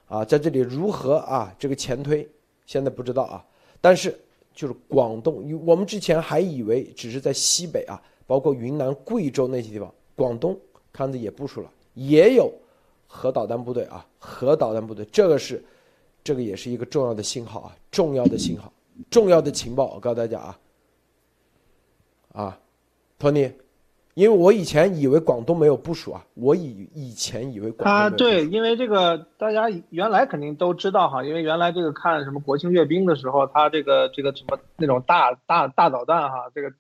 [0.06, 2.28] 啊，在这里如何啊这个前推，
[2.66, 3.44] 现在不知道啊。
[3.80, 4.18] 但是
[4.54, 10.58] 就是广东，我们之前还以为只是在西北啊，包括云南、贵州那些地方，广东
[10.92, 12.52] 看着也部署了，也有
[13.06, 15.64] 核导弹部队啊，核导弹部队，这个是
[16.22, 18.72] 这个也是一个重要的信号啊，重要的信号，
[19.10, 20.58] 重要的情报，我告诉大家啊，
[22.32, 22.60] 啊，
[23.18, 23.50] 托尼。
[24.14, 36.72] 因为我以前以为广东没有部署啊，我以以前以为广东啊，对，因为这个大家原来肯定都知道哈，因为原来这个看什么国庆阅兵的时候，他这个这个什么那种大大大导弹哈，这个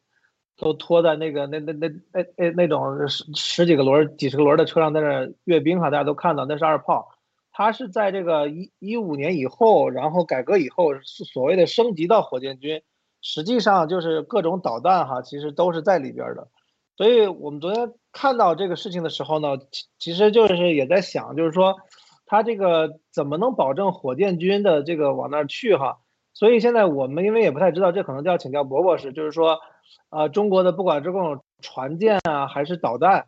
[0.56, 7.08] 都拖在那个那那那那那那种十十几个轮、几十个轮的车上在那阅兵哈，大家都看到那是二炮，
[7.50, 12.80] 它是在这个一一五年以后，然后改革以后所谓的升级到火箭军，
[13.22, 16.46] 实际上就是各种导弹哈，其实都是在里边的。
[16.96, 21.76] 所以我们昨天看到这个事情的时候呢，其其实就是也在想，就是说，
[22.26, 25.98] 他这个怎么能保证火箭军的这个往那儿去哈？
[26.32, 29.58] 所以现在我们因为也不太知道，这可能就要请教博博士，就是说，
[30.10, 33.26] 呃，中国的不管这种船舰啊，还是导弹，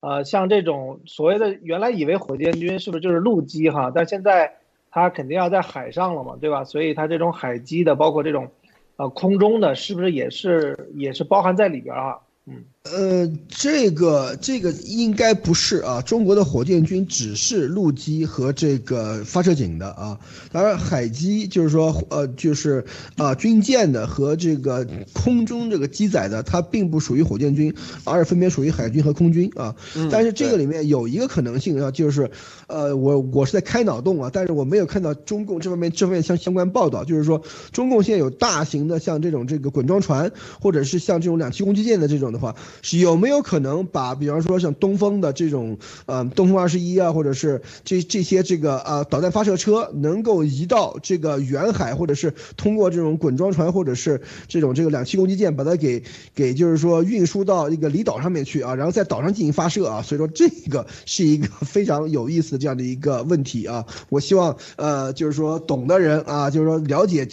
[0.00, 3.90] 呃，像这种所谓的原来以为火箭军是不是就是陆基哈？
[3.94, 4.56] 但现在
[4.90, 6.64] 它肯定要在海上了嘛，对吧？
[6.64, 8.50] 所以它这种海基的，包括这种，
[8.96, 12.18] 呃，空中的，是不是也是也是包含在里边啊？
[12.44, 12.64] 嗯。
[12.92, 20.18] 呃，这个这个应该不是啊，中国的火箭军只是陆基和这个发射井的啊，
[20.52, 22.84] 当然海基就是说呃就是
[23.16, 27.74] 啊军舰的和这个空中这个机载的，它并不属于火箭军，
[28.04, 29.74] 而是分别属于海军和空军啊。
[30.10, 32.30] 但是这个里面有一个可能性啊，就是
[32.66, 40.30] 呃我我是在开脑洞啊，但是我没有看到中共这方面这方面相相关报道，就是说中共现在有大型的像这种这个滚装船，
[40.60, 42.54] 或者是像这种两栖攻击舰的这种的话。
[42.82, 56.02] 是有没有可能把，比方说像东风的这种，呃，东风二十一啊，或者是这这些这个呃导弹发射车，能够移到这个远海，或者是通过这种滚装船，或者是这种这个两栖攻击舰，把它给
[56.34, 60.02] 给就是说运输到一个离岛上面去啊，然后在岛上进行发射啊。
[60.02, 63.84] 所以说这个是一个非常有意思的这样的一个问题啊。
[64.08, 67.28] 我希望呃就是说懂的人啊，就是说了解。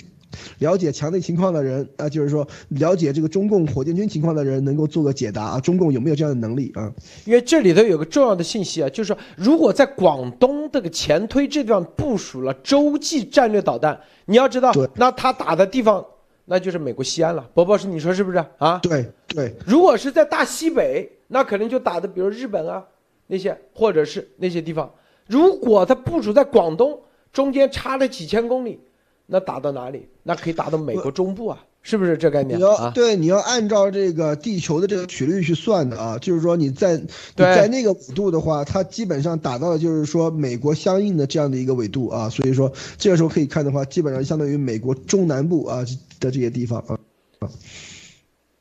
[0.59, 5.59] 了解墙内情况的人啊，就是说了解这个中共火箭军情况的人，能够做个解答啊。
[5.59, 6.91] 中共有没有这样的能力啊？
[7.25, 16.05] 因为这里头有个重要的信息啊，就是说，如果在广东这个前推这地方部署了洲际战略导弹，你要知道，那他打的地方
[16.45, 17.49] 那就是美国西安了。
[17.53, 18.79] 博博士你说是不是啊？
[18.79, 19.55] 对对。
[19.65, 22.83] 如果是在大西北，那可能就打的比如日本啊
[23.27, 24.91] 那些，或者是那些地方。
[25.27, 26.99] 如果他部署在广东，
[27.31, 28.79] 中间差了几千公里。
[29.25, 30.07] 那打到哪里？
[30.23, 32.59] 那可以打到美国中部啊，是不是这概念？
[32.59, 37.07] 你要对，你要按照这个地球的这个曲率去算的啊，就是说你在你
[37.37, 45.85] 在那个纬度的话，它基本上打到的就是说美国相应的这样的一个纬度啊，所以说这个时候可以看的话，基本上相当于美国中南部啊
[46.19, 46.99] 的这些地方啊
[47.39, 47.49] 啊。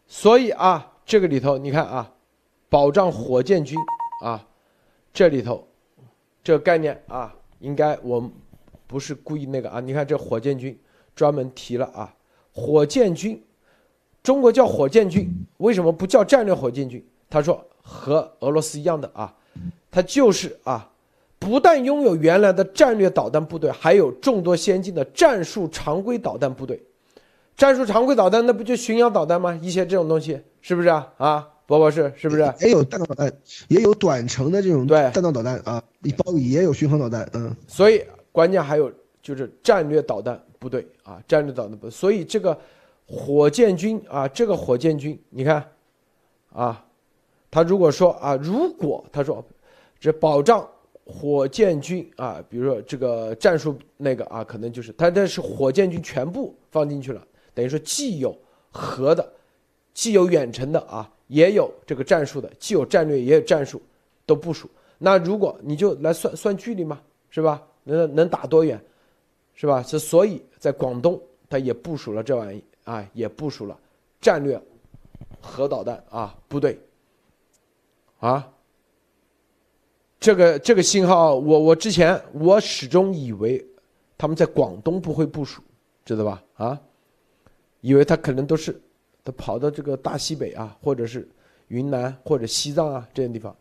[0.06, 2.12] 所以啊，这个里头你看啊，
[2.68, 3.76] 保障火箭军
[4.24, 4.46] 啊，
[5.12, 5.66] 这里头
[6.44, 8.30] 这个概念啊，应该我。
[8.92, 9.80] 不是故意那个啊！
[9.80, 10.78] 你看这火箭军
[11.16, 12.14] 专门提了啊，
[12.52, 13.42] 火箭军，
[14.22, 15.26] 中国叫火箭军，
[15.56, 17.02] 为什么不叫战略火箭军？
[17.30, 19.34] 他说和俄罗斯一样的啊，
[19.90, 20.90] 他就是啊，
[21.38, 26.78] 不但拥有原来的战略导弹部队，还有众多先进的战术常规导弹部队。
[27.56, 29.58] 战术常规导弹那不就巡洋导弹吗？
[29.62, 31.10] 一些这种东西是不是啊？
[31.16, 32.52] 啊，博博士是不是？
[32.60, 33.32] 也有弹道导弹，
[33.68, 38.04] 也有短程的这种对弹道导弹啊，一包里也有巡航导弹，嗯，所以。
[38.32, 38.90] 关键还有
[39.22, 41.90] 就是战略导弹部队啊，战略导弹部队。
[41.90, 42.58] 所以这个
[43.06, 45.64] 火箭军啊，这个火箭军，你看，
[46.50, 46.84] 啊，
[47.50, 49.44] 他如果说啊，如果他说
[50.00, 50.66] 这保障
[51.04, 58.36] 火箭军啊，比如说这个战术那个啊，可能就是他这是火箭军全部放进去了，等于说既有
[58.70, 59.32] 核的，
[59.92, 63.82] 既有远程的啊，也有这个战术的，既有战略也有战术
[64.24, 64.70] 都部署。
[64.98, 67.62] 那如果你就来算算距离嘛，是吧？
[67.84, 68.80] 能能打多远，
[69.54, 69.82] 是吧？
[69.82, 73.78] 是所以在广东，他也部署了这玩意啊，也部署了
[74.20, 74.60] 战略
[75.40, 76.78] 核导弹啊部队
[78.20, 78.48] 啊。
[80.20, 83.64] 这个这个信号，我我之前我始终以为
[84.16, 85.60] 他们在广东不会部署，
[86.04, 86.42] 知道吧？
[86.54, 86.80] 啊，
[87.80, 88.80] 以为他可能都是
[89.24, 91.28] 他跑到这个大西北啊，或者是
[91.66, 93.54] 云南或者西藏啊这些地方。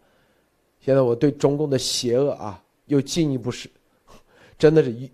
[0.79, 3.69] 现在我对中共的邪恶啊又进一步是。
[4.61, 5.09] 真的是一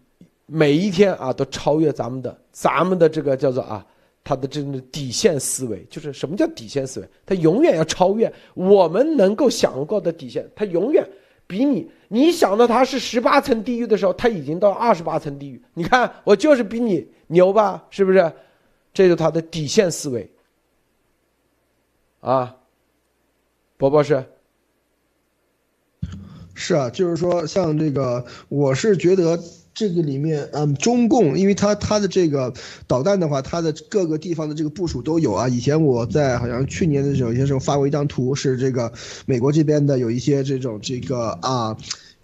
[0.45, 3.85] 每一天啊，都超越咱们的咱们的这个叫做啊，
[4.21, 7.07] 他的这种底线思维，就是什么叫底线思维？
[7.25, 11.09] 他永远要超越我们能够想过的底线，他永远
[11.47, 15.63] 比你你想到他是十八层地狱的时候，他已经到二十八层地狱。
[15.73, 18.29] 你看我就是比你牛吧，是不是？
[18.93, 20.29] 这就是他的底线思维
[22.19, 22.53] 啊，
[23.77, 24.21] 波波是。
[26.59, 29.39] 是啊，就是说，像这个，我是觉得
[29.75, 32.51] 这个里面，嗯，中共，因为它它的这个
[32.87, 35.47] 导弹的话，它的各个地方的这个部署都有啊。
[35.47, 38.91] 以前我在好像去年的时候，有些时候发过一张图，是这个
[39.27, 41.77] 美国这边的有一些这种这个啊。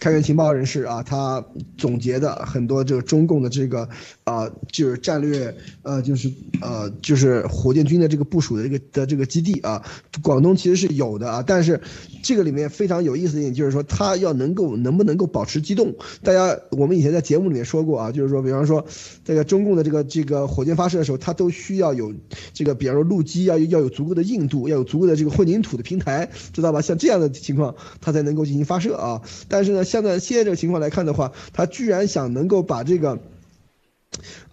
[0.04, 1.42] 开源情报人士啊，他
[1.78, 3.88] 总结的很多这个中共的这个
[4.26, 6.30] 啊，就是战略呃，就是
[6.62, 9.82] 呃，就是火箭军的这个部署的这个的这个基地啊，
[10.22, 11.80] 广东其实是有的啊，但是
[12.22, 15.96] 这个里面非常有意思的一点就是说，他要能够能不能够保持机动？
[16.22, 18.86] 大家我们以前在节目里面说过啊，就是说，比方说
[19.24, 22.14] 这个中共的这个这个火箭发射的时候，它都需要有
[22.54, 26.82] 这个，比方说陆基要要有足够的硬度，要有足够的这个混凝土的平台，知道吧？
[26.82, 29.22] 像这样的情况，它才能够进行发射啊。
[29.48, 29.86] 但是呢。
[29.94, 33.20] 现在现在这个情况来看的话，他居然想能够把这个，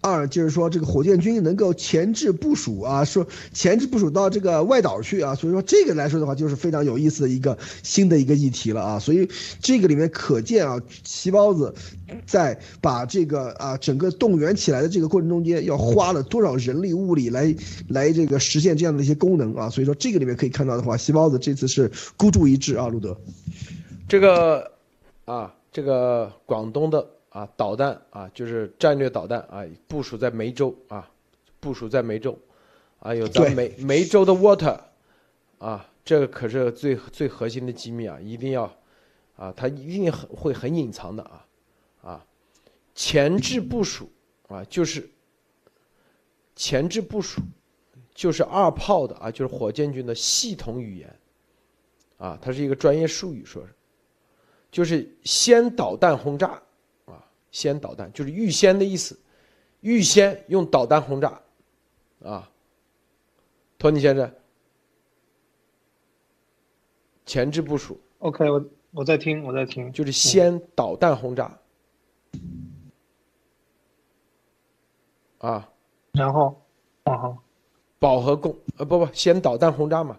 [0.01, 9.27] 二就是说这个火箭军能够前置部署啊，说前置部署到这个外岛去啊，所以说这个来说的话就是非常有意思的一个新的一个议题了啊，所以
[9.59, 11.73] 这个里面可见啊，旗包子
[12.27, 17.55] 在把这个啊整个动员起来的这个过程中间要花了多少人力物力来
[17.87, 23.17] 来这个实现这样的一些功能啊，所以说这个里面可以看到的话，旗包子这次是孤注一掷啊，路德，
[24.07, 24.71] 这个
[25.25, 27.07] 啊这个广东的。
[27.31, 31.09] 啊，导弹啊，就是战略导弹啊，部署在梅州啊，
[31.61, 32.37] 部署在梅州，
[32.99, 34.77] 啊，有咱梅梅州的 water，
[35.57, 38.69] 啊，这个可是最最核心的机密啊，一定要，
[39.37, 41.47] 啊，它一定很会很隐藏的啊，
[42.03, 42.25] 啊，
[42.93, 44.11] 前置部署
[44.49, 45.09] 啊，就是
[46.53, 47.41] 前置部署，
[48.13, 51.19] 就是二炮的啊，就是火箭军的系统语言，
[52.17, 53.73] 啊，它是一个专业术语，说是，
[54.71, 56.59] 就是先导弹轰炸
[57.05, 57.23] 啊。
[57.51, 59.19] 先导弹就是预先的意思，
[59.81, 61.41] 预先用导弹轰炸，
[62.23, 62.49] 啊，
[63.77, 64.33] 托尼先生，
[67.25, 67.99] 前置部署。
[68.19, 71.59] OK，我我在听，我在听，就是先导弹轰炸，
[75.39, 75.69] 啊，
[76.13, 76.61] 然后，
[77.03, 77.37] 啊哈，
[77.99, 80.17] 饱和攻，呃不不，先导弹轰炸嘛。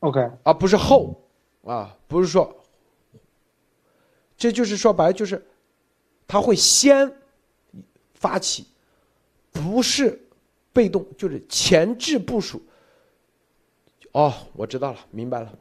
[0.00, 1.18] OK，啊不是后，
[1.64, 2.54] 啊不是说，
[4.42, 5.40] 这就是说白了就是。
[6.26, 7.12] 他会先
[8.14, 8.64] 发起，
[9.50, 10.18] 不是
[10.72, 12.62] 被动，就是前置部署。
[14.12, 15.52] 哦，我知道了，明白了。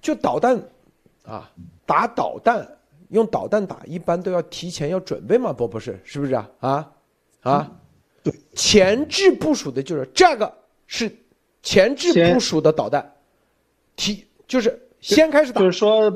[0.00, 0.58] 就导弹
[1.24, 1.52] 啊，
[1.84, 2.66] 打导弹
[3.10, 6.50] 用导弹打，一般都要提前要准备嘛，不不是，是不是啊？
[6.60, 6.92] 啊
[7.42, 7.80] 啊，
[8.22, 10.50] 对，前置部署的就是这个
[10.86, 11.14] 是
[11.62, 13.14] 前置部署的导弹，
[13.94, 16.10] 提就是先开始打，就是说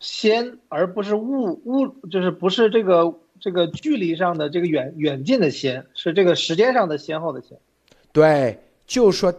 [0.00, 3.14] 先，而不是物物，就是不是这个。
[3.38, 7.56] 这个距离上的这个远远近的先，是这个时间上的先后的先。
[8.10, 9.32] 对，就是说，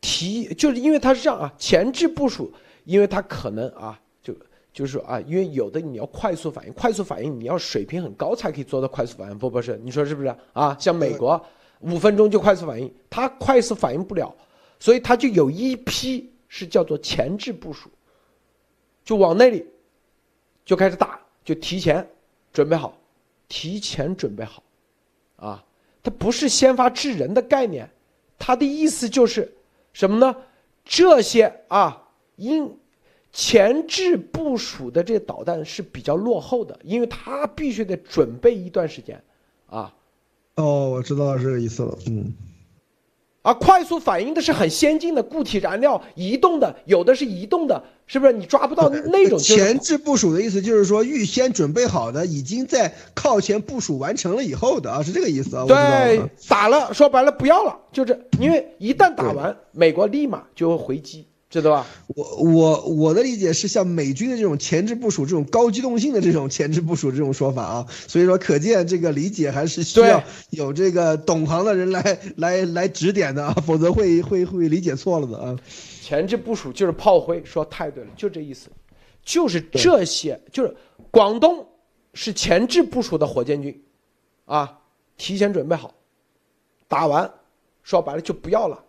[0.00, 2.52] 提就是因为它是这样啊，前置部署，
[2.84, 4.34] 因为它可能啊，就
[4.72, 9.78] 就是说啊，因为有的你要快速反应，快速反应你要水平很高才可以做到快速反应，不不是？
[9.84, 10.76] 你说是不是啊？
[10.78, 11.40] 像美国
[11.80, 14.34] 五分钟就快速反应，它快速反应不了，
[14.80, 17.88] 所以它就有一批是叫做前置部署，
[19.04, 19.64] 就往那里
[20.68, 22.06] 就开始打，就提前
[22.52, 22.94] 准备好。
[23.48, 24.62] 提前准备好，
[25.36, 25.64] 啊，
[26.02, 27.88] 它不是先发制人的概念，
[28.38, 29.50] 它的意思就是
[29.94, 30.36] 什么呢？
[30.84, 32.76] 这些啊，因
[33.32, 39.24] 前置部署的这导弹是比较落后的，因为它必须得准备一段时间，
[39.68, 39.94] 啊。
[40.56, 42.34] 哦，我知道这个意思了，嗯。
[43.48, 48.32] 而快速反应的是很先进的固体燃料，移动的有的是移动的，是不是？
[48.34, 55.64] 你抓不到 那种前置部署的意思，就是说预先准备好的，已经在靠前部署完成了以后的啊，是这个意思啊。
[55.66, 61.27] 对，打了，说白了不要了，就这因为一旦打完，美国立马就会回击。
[61.50, 61.86] 知道吧？
[62.08, 75.56] 我我我的理解是像美军的这种前置部署，这种高机动性的这种前置部署这种说法啊，所以说可见这个理解还是需要有这个懂行的人来来来指点的啊，否则会会会理解错了的啊。
[76.02, 78.68] 前置部署就是炮灰，说太对了，就这意思，
[79.24, 80.76] 就是这些，就是
[81.10, 81.66] 广东
[82.12, 83.82] 是前置部署的火箭军，
[84.44, 84.80] 啊，
[85.16, 85.94] 提前准备好，
[86.88, 87.30] 打完，
[87.82, 88.84] 说白了就不要了。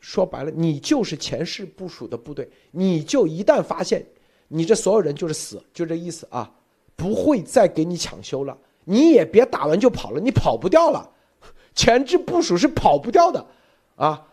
[0.00, 4.04] 说白了，你就是前世部署的部队，你就一旦发现，
[4.48, 6.50] 你这所有人就是死，就这意思啊，
[6.96, 11.10] 不会再给你抢修了，你也别打完就跑了，你跑不掉了，
[11.74, 13.44] 前置部署是跑不掉的，
[13.96, 14.28] 啊，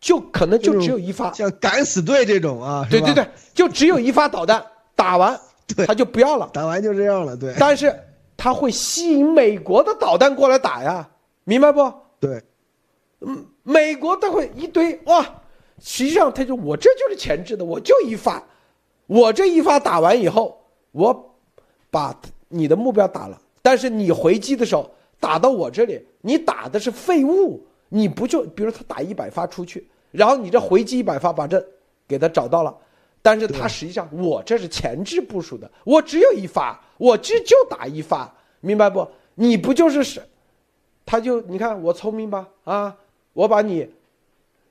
[0.00, 4.64] 就可能就只有一发，像敢死队这种啊，对对对，就只有一发导弹，
[4.94, 5.38] 打完
[5.86, 7.94] 他就不要了，打完就这样了，对，但是
[8.36, 11.10] 他会吸引美国的导弹过来打呀，
[11.44, 11.92] 明白不？
[12.20, 12.42] 对。
[13.20, 15.22] 嗯，美国都会一堆哇，
[15.78, 18.42] 实际上他就我这就是前置的，我就一发，
[19.06, 20.58] 我这一发打完以后，
[20.90, 21.36] 我
[21.90, 24.90] 把你的目标打了，但是你回击的时候
[25.20, 31.62] 打到我这里，你打的是废物，你不就比如他打一百发出去，然后你这回击一百发把这
[32.06, 32.74] 给他找到了，
[33.20, 39.06] 但是他实际上我这是前置部署的，我只有一发，我这就打一发，明白不？
[39.34, 40.22] 你不就是是，
[41.04, 42.96] 他就你看我聪明吧啊？
[43.38, 43.88] 我把你，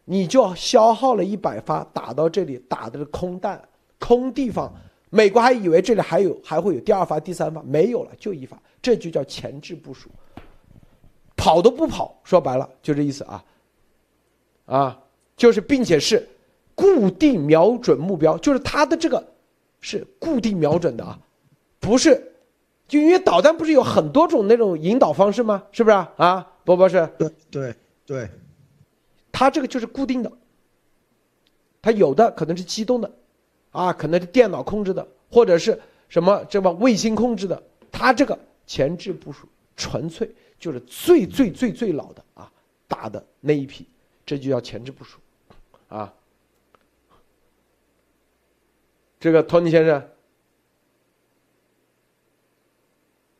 [0.03, 3.61] 你就消耗了一百发打到这里，打的是空弹，
[3.97, 4.69] 空地方。
[5.09, 10.09] 美国还以为这里还有还会有第二发、第三发，没有了，就一发，这就叫前置部署。
[11.37, 13.45] 跑都不跑，说白了就这意思啊，
[14.65, 14.99] 啊，
[15.37, 16.27] 就是并且是
[16.75, 19.25] 固定瞄准目标，就是它的这个
[19.79, 21.17] 是固定瞄准的啊，
[21.79, 22.33] 不是
[22.85, 25.63] 就因为导弹不是有很多种那种引导方式吗？
[25.71, 26.11] 是不是啊？
[26.17, 27.09] 啊，波波是？
[27.17, 27.73] 对对
[28.05, 28.29] 对，
[29.39, 30.31] 它这个就是固定的，
[31.79, 33.11] 它有的可能是机动的，
[33.69, 37.61] 啊，可能是电脑控制的，或者是什么这么卫星控制的，
[37.91, 42.51] 它这个前置部署纯粹就是最最最最老的啊，
[42.87, 43.85] 大的那一批，
[44.25, 45.19] 这就叫前置部署，
[45.87, 46.11] 啊，
[49.19, 50.09] 这个托尼先生。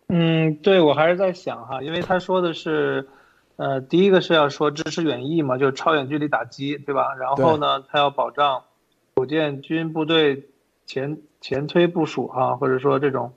[0.10, 3.10] 嗯，对，我还是在想哈，因为他说的是，
[3.58, 7.14] 呃，第一个是要说支持远翼嘛，就是超远距离打击，对吧？
[7.16, 8.64] 然后呢，它要保障
[9.16, 10.46] 火箭军部队
[10.86, 13.34] 前前推部署哈，或者说这种，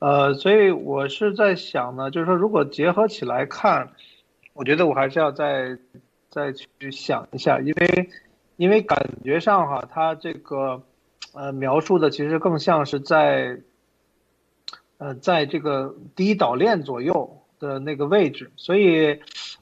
[0.00, 3.90] 呃，所以我是在想呢，就是说如果结合起来看，
[4.52, 5.78] 我觉得我还是要再
[6.28, 8.10] 再去想一下，因为
[8.56, 10.82] 因为感觉上哈，它这个
[11.32, 13.60] 呃描述的其实更像是在。
[15.02, 19.18] 呃，在这个第一岛链左右的那个位置，所以，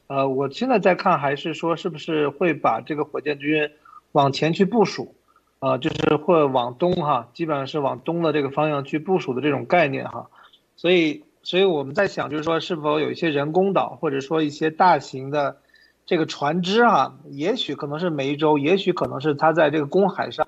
[0.09, 3.71] 呃，我现在在看，还是说是不是会把这个火箭军
[4.13, 5.15] 往前去部署，
[5.61, 10.29] 呃，就是会往东哈，基本上是往东的这个方向去部署的这种概念哈，
[10.77, 15.59] 所以，所以我们在想，就是说是否有一些人工岛，或者说一些大型的
[16.05, 20.45] 这个船只哈，也许可能是梅州，也许可能是它在这个公海上。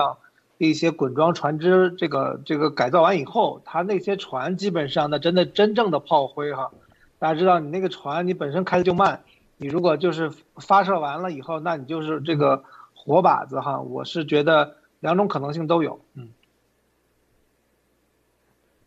[0.63, 6.71] 一些滚装船只，这个这个改造完以后，它那些船基本上，那真的真正的炮灰哈。
[7.19, 9.23] 大家知道，你那个船你本身开的就慢，
[9.63, 12.65] 你如果就是发射完了以后，那你就是这个
[12.95, 13.79] 活靶子哈。
[13.79, 16.31] 我是觉得两种可能性都有，嗯。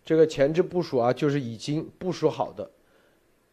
[0.04, 2.72] 这个前置部署啊，就是已经部署好的，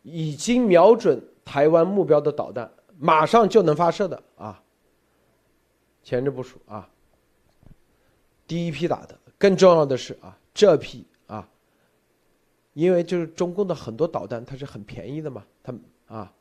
[0.03, 4.63] 已经瞄准台湾目标的导弹，马上就能发射的啊。
[6.03, 6.89] 前置部署啊。
[8.47, 11.47] 第一批打的，更重要的是啊，这批啊，
[12.73, 15.75] 因为就是中共的很多导弹它是很便宜的嘛，它
[16.09, 16.33] 啊，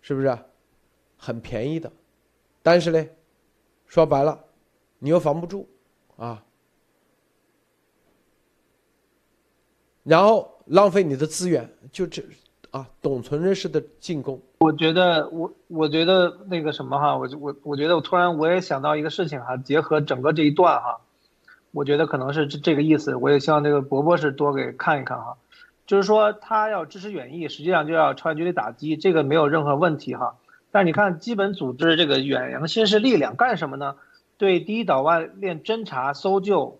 [0.00, 0.38] 是不是？
[1.20, 1.90] 很便宜的，
[2.62, 3.04] 但是呢，
[3.86, 4.38] 说白了，
[5.00, 5.68] 你又防不住
[6.16, 6.44] 啊，
[10.04, 12.22] 然后浪费你的资源，就这
[12.70, 14.40] 啊，董存瑞式的进攻。
[14.60, 21.00] 我觉得我我觉得那个什么哈，我就我我觉得我突然我也想到一个事情哈，结合整个这一段哈。
[21.72, 25.36] 我觉得可能是这这个意思，我也希望这个伯伯是多给看一看哈，
[25.88, 30.36] 就是说他要支持远翼，实际上就要超远距离打击，这个没有任何问题哈。
[30.70, 33.96] 但是你看基本组织这个远洋新式力量干什么呢？
[34.36, 36.78] 对第一岛外链侦察、搜救、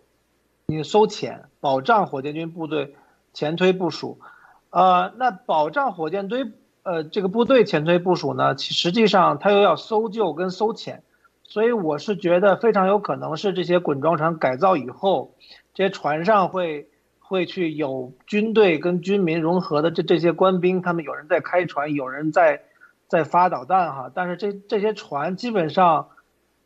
[0.66, 2.94] 你搜潜，保障火箭军部队
[3.32, 4.20] 前推部署。
[4.68, 6.52] 呃，那保障火箭队
[6.82, 11.02] 呃这个部队前推部署呢，实际上他又要搜救跟搜潜。
[11.44, 15.32] 所以我是觉得非常有可能是这些滚装船改造以后，
[15.72, 16.90] 这些船上会
[17.28, 22.62] 会去有军队跟军民融合的这这些官兵，他们有人在开船，有人在
[23.06, 24.10] 在发导弹哈。
[24.14, 26.08] 但是这这些船基本上，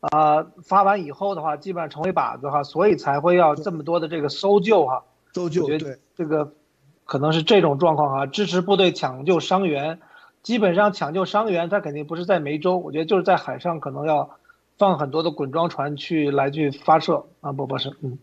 [0.01, 5.05] 啊发完以后的话，基本上成为靶子哈，所以才会要这么多的这个搜救哈。
[5.35, 6.53] 搜救对这个
[7.05, 10.01] 可能是这种状况哈，支持部队抢救伤员，
[10.43, 14.31] 基本上抢救伤员，他肯定不是在梅州，我觉得就是在海上可能要。
[14.79, 18.19] 放很多的滚装船去来去发射啊，不不是，嗯，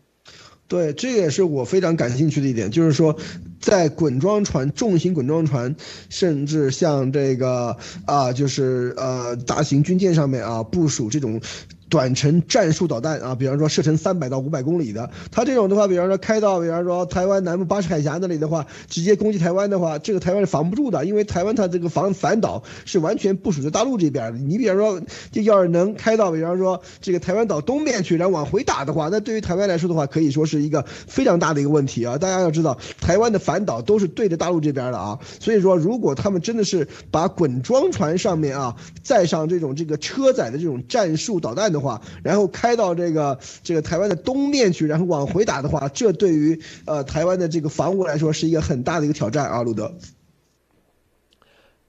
[0.70, 3.18] 对，这也是我非常感兴趣的一点，就是说，
[3.60, 5.76] 在滚装船、重型滚装船，
[6.10, 7.76] 甚至像这个
[8.06, 11.42] 啊，就是呃大型军舰上面啊部署这种。
[11.90, 24.38] 短程战术导弹啊，比方说射程三百到五百公里的，它这种的话，比方说开到，比方说台湾南部巴士海峡那里的话，直接攻击台湾的话，这个台湾是防不住的，因为台湾它这个防反导是完全部署在大陆这边的。
[24.38, 25.02] 你比方说，
[25.32, 32.20] 这要是能开到，比方说这个台湾岛东面去，然后往回打的话，那对于台湾来说的话，可以说是一个非常大的一个问题啊。
[32.20, 41.79] 大家要知道，台湾的反导都是对着大陆这边的啊，所以说如果他们真的是把滚装船上面啊载上这种这个车载的这种战术导弹的。
[41.80, 49.94] 话，然后开到这个这个台湾的东面去，然后往回打的话，这对于呃台湾的这个防务来说是一个很大的一个挑战啊，路德。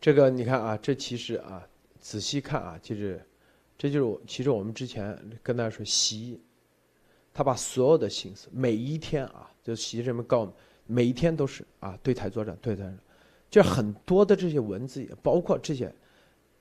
[0.01, 1.63] 这个你看啊，这其实啊，
[2.01, 3.21] 仔细看啊，就是
[3.77, 6.41] 这就是我其实我们之前跟大家说，习
[7.35, 10.51] 他把所有的心思每一天啊，就习人们告
[10.87, 12.91] 每一天都是啊对台作战，对台，
[13.51, 15.93] 就很多的这些文字也包括这些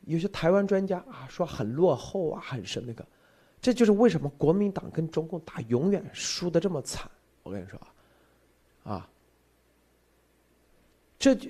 [0.06, 3.06] 有些台湾专家啊说很落后啊，很是那个。
[3.61, 7.10] 这就是为什么国民党跟中共打永远输的这么惨。
[7.44, 7.80] 我跟你说
[8.84, 9.07] 啊，
[11.18, 11.49] 这就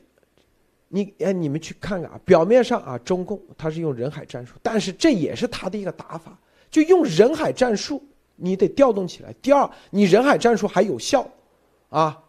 [0.87, 6.37] 你哎，你们去看看啊，表面上啊，中共他是用人海战术，但是这也是他的一个打法，
[6.71, 8.03] 就用人海战术，
[8.35, 9.31] 你得调动起来。
[9.41, 11.29] 第二，你人海战术还有效，
[11.89, 12.23] 啊，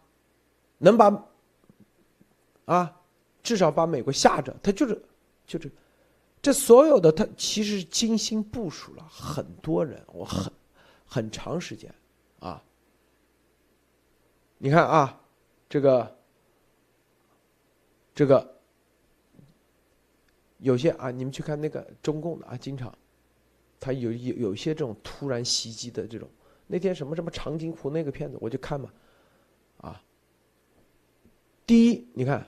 [0.77, 1.27] 能把
[2.67, 2.97] 啊，
[3.43, 5.03] 至少把美国吓着，他就是
[5.47, 5.71] 就是
[6.43, 10.53] 这所有的他其实精心部署了很多人，我很
[11.07, 11.95] 很长时间
[12.39, 12.63] 啊。
[14.59, 15.21] 你看啊，
[15.69, 16.19] 这个
[18.15, 18.57] 这个
[20.59, 22.93] 有些啊，你们去看那个中共的啊，经常
[23.79, 26.29] 他有有有些这种突然袭击的这种。
[26.67, 28.93] 那天什么什么长津湖那个片子，我就看嘛，
[29.79, 30.01] 啊，
[31.67, 32.47] 第一，你看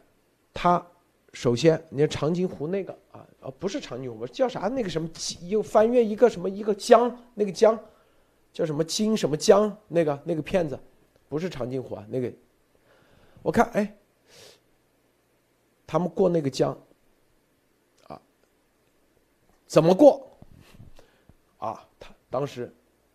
[0.55, 0.87] 他
[1.33, 4.69] 首先，你看长津湖那个啊啊，不是长津湖，叫啥？
[4.69, 5.09] 那个什么
[5.49, 7.79] 又翻越一个什么一个江，那个江
[8.53, 9.77] 叫什么金什么江？
[9.89, 10.79] 那个那个片子
[11.29, 12.33] 不是长津湖啊，那个
[13.43, 13.97] 我看哎，
[15.87, 16.77] 他们过那个江
[18.07, 18.21] 啊，
[19.67, 20.27] 怎么过？
[21.59, 22.73] 啊，他当时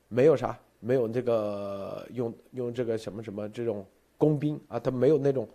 [0.07, 0.57] 没有啥。
[0.79, 3.83] 没有这个用用这个什么什么这种
[4.15, 5.49] 工兵啊，他没有那种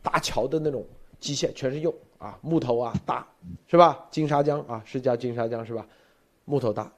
[0.00, 0.86] 搭桥的那种
[1.18, 3.26] 机械，全是用啊木头啊搭，
[3.66, 4.06] 是吧？
[4.10, 5.86] 金沙江啊是叫金沙江是吧？
[6.44, 6.92] 木头搭，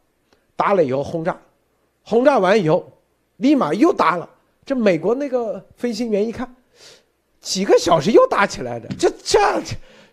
[0.57, 1.41] 搭了以后轰炸，
[2.03, 2.91] 轰炸完以后
[3.37, 4.29] 立马又搭了。
[4.65, 6.55] 这美国那个飞行员一看，
[7.41, 9.39] 几个小时又搭起来的，这这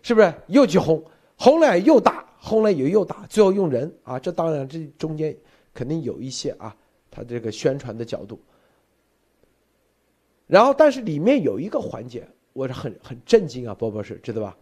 [0.02, 1.04] 是不是又去轰？
[1.36, 4.18] 轰了又打，轰了又又打，最后用人啊。
[4.18, 5.36] 这当然这中间
[5.72, 6.74] 肯定有一些啊。
[7.10, 8.38] 他这个宣传的角度，
[10.46, 14.56] 然后但是里面有一个环节，我是很很震惊啊，波波是知道吧？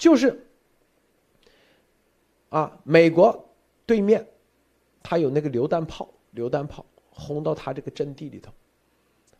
[0.00, 0.46] 就是
[2.48, 3.54] 啊，美国
[3.84, 4.26] 对面
[5.02, 8.50] 他有那个榴弹炮，榴弹炮轰到他这个阵地里头，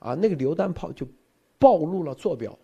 [0.01, 1.07] 啊，那个榴弹炮就
[1.59, 2.57] 暴露了坐标。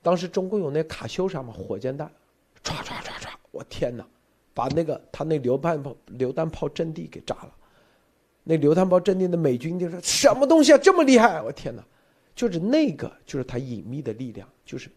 [0.00, 2.06] 当时中共有那卡秋莎嘛，火箭弹，
[2.62, 4.06] 唰唰唰唰，我天哪！
[4.54, 7.52] 把那个他那榴弹炮榴弹炮阵地给炸了，
[8.44, 11.42] 那榴弹炮阵地的美军就说什么东西啊这么厉害！
[11.42, 11.84] 我天哪，
[12.36, 14.90] 就是那个就是他隐秘的力量，就是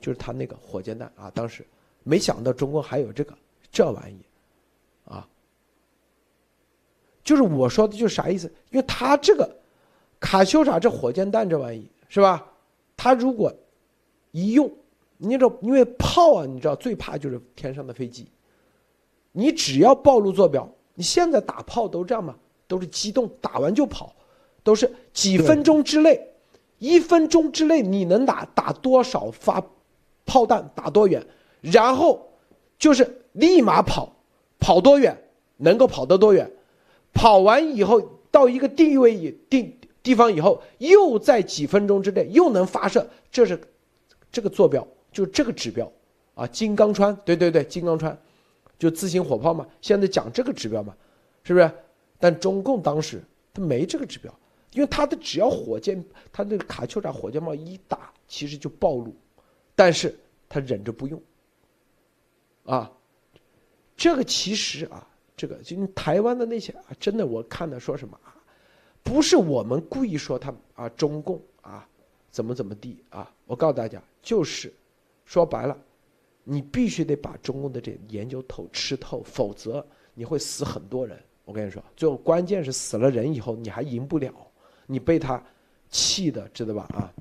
[0.00, 1.30] 就是他那个火箭弹啊！
[1.34, 1.66] 当时
[2.02, 3.34] 没想到中国还有这个
[3.70, 4.18] 这玩意，
[5.04, 5.28] 啊，
[7.22, 8.46] 就是我说的就是啥意思？
[8.70, 9.48] 因为他这个
[10.20, 12.46] 卡秋莎这火箭弹这玩意是吧？
[12.96, 13.54] 他如果
[14.30, 14.70] 一用，
[15.16, 18.26] 你知道，因为炮啊，你知道最怕就是天上的飞机。
[19.32, 24.14] 你只要暴露坐标，你现在打炮都这样嘛，都是机动，打完就跑，
[24.64, 26.20] 都是几分钟之内，
[26.78, 29.64] 一分钟之内你能打打多少发
[30.28, 31.26] 炮弹，打多远，
[31.62, 32.28] 然后
[32.78, 34.14] 就是立马跑，
[34.58, 35.16] 跑多远
[35.56, 36.48] 能够跑得多远，
[37.14, 38.00] 跑完以后
[38.30, 43.58] 到一个定位以定地方以后，又在几分钟之内又能发射，这是
[44.30, 45.90] 这个坐标，就是这个指标
[46.34, 48.16] 啊，金刚川，对对对，金刚川。
[48.78, 50.94] 就自行火炮嘛，现在讲这个指标嘛，
[51.42, 51.68] 是不是？
[52.20, 53.20] 但中共当时
[53.52, 54.32] 他没这个指标，
[54.72, 59.12] 因为他的只要火箭，他那个卡秋莎火箭炮一打，其实就暴露，
[59.78, 60.12] 但是
[60.48, 61.22] 他忍着不用。
[62.64, 62.90] 啊，
[63.96, 65.06] 这个其实啊，
[65.36, 68.34] 这个就台湾的那些啊，真的我看的说什么啊，
[69.04, 71.88] 不是我们故意说他啊，中共啊
[72.28, 74.74] 怎么怎么地啊，我告诉大家，就是
[75.24, 75.78] 说白了。
[76.42, 81.16] 你必须得把中共的这研究透、吃透，否则你会死很多人。
[81.44, 84.34] 我跟你说，最后关键是死了人以后，你还赢不了，
[84.86, 85.40] 你被他
[85.88, 86.82] 气的，知道吧？
[86.94, 87.14] 啊，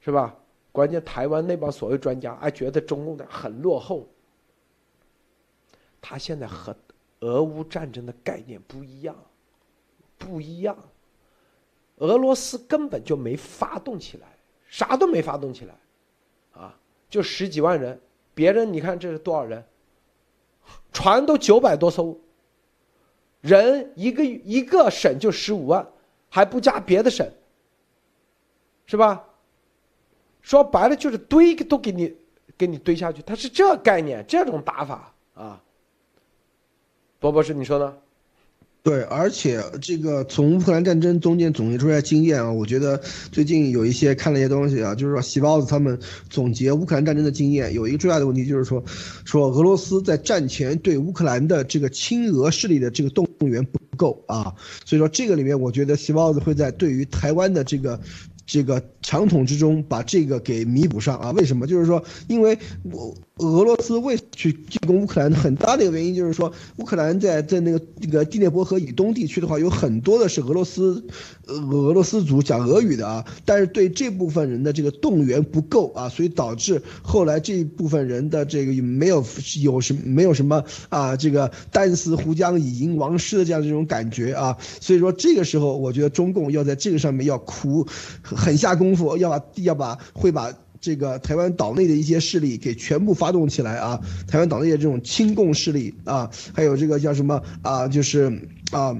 [0.00, 0.34] 是吧？
[0.76, 4.06] 关键台湾那帮所谓专家，哎，觉得中共的很落后。
[6.02, 6.76] 他现在和
[7.20, 9.16] 俄乌战争的概念不一样，
[10.18, 10.76] 不一样。
[11.96, 14.28] 俄罗斯根本就没发动起来，
[14.68, 15.74] 啥都没发动起来，
[16.52, 16.78] 啊，
[17.08, 17.98] 就十几万人。
[18.34, 19.64] 别人你看这是多少人？
[20.92, 22.18] 船都九百多艘，
[23.40, 25.90] 人一个一个省就十五万，
[26.28, 27.26] 还不加别的省，
[28.84, 29.24] 是吧？
[30.46, 32.14] 说白了就是堆都给你
[32.56, 35.60] 给你堆下去，他是这概念，这种打法啊。
[37.18, 37.92] 博博士，你说呢？
[38.84, 42.96] 对，而且这个从乌克兰战争中间总结出来经验啊，我觉得
[43.32, 45.98] 最近有一些看了一些东西啊，就是说细包子他们
[46.30, 48.80] 总结乌克兰战争的经验，有一个最大的问题就是说，
[49.24, 54.54] 说俄罗斯在战前对乌克兰的这个亲俄势力的这个动员不够啊，
[54.84, 58.00] 所以说这个里面我觉得细包子会在对于台湾的这个
[58.46, 61.66] 这个长统之中把这个给弥补上啊，为什么？
[61.66, 63.14] 就是说因为我。
[63.38, 71.04] 俄罗斯为去进攻乌克兰，很大的一个原因就是说，乌克兰在在那个那个第聂伯河以东地区的话，有很多的是俄罗斯，
[71.46, 79.22] 俄罗斯族讲俄语的啊，但是对这部分人的这个动员不够啊，所以导致后来这一部分人的这个没有
[79.60, 87.86] 有什么没有什么啊，这个单丝胡将以迎王师的这样这种感觉啊，所以说这个时候，我觉得中共要在这个上面要苦
[88.22, 90.50] 狠下功夫，要把要把会把。
[90.86, 94.00] 这个台湾岛内的一些势力给全部发动起来啊！
[94.28, 98.40] 台湾岛内的这种亲共势力啊，还有这个叫什么啊，就是
[98.70, 98.96] 啊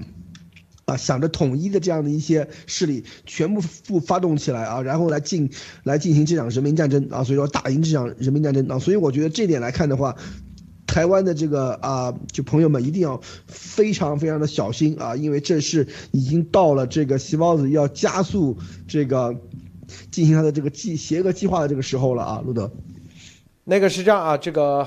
[0.85, 5.49] 啊想着统一的这样的一些势力，全部不发动起来啊，然后来进
[5.85, 10.17] 来进行这场人民战争啊，所以说打赢这场人民战争啊，所以我觉得这点来看的话，
[10.89, 18.59] 台湾的这个啊，就朋友们一定要非常非常的小心啊，因为这是已经到了这个细胞子要加速
[18.89, 19.41] 这个。
[20.10, 22.70] 进行他的这个计邪恶计划的这个时候了啊，路德。
[23.64, 24.86] 那个是这样啊，这个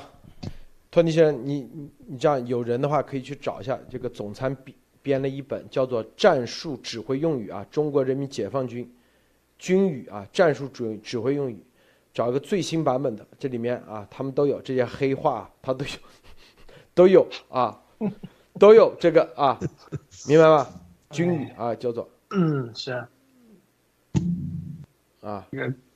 [0.90, 1.70] 托尼先生，你
[2.08, 8.90] 你这样有人的话可以去找一下，这个总参编编了一本叫做《战术指挥用语》啊，中国人民解放军
[9.58, 11.62] 军语啊，战术指指挥用语，
[12.14, 15.92] 找一个最新版本的，这里面啊，他们都有这些黑话，他都有
[16.94, 17.82] 都有啊，
[18.58, 19.60] 都有这个啊，
[20.28, 20.68] 明白吗？
[21.12, 22.94] 军语啊，叫做嗯是。
[22.94, 23.10] 啊，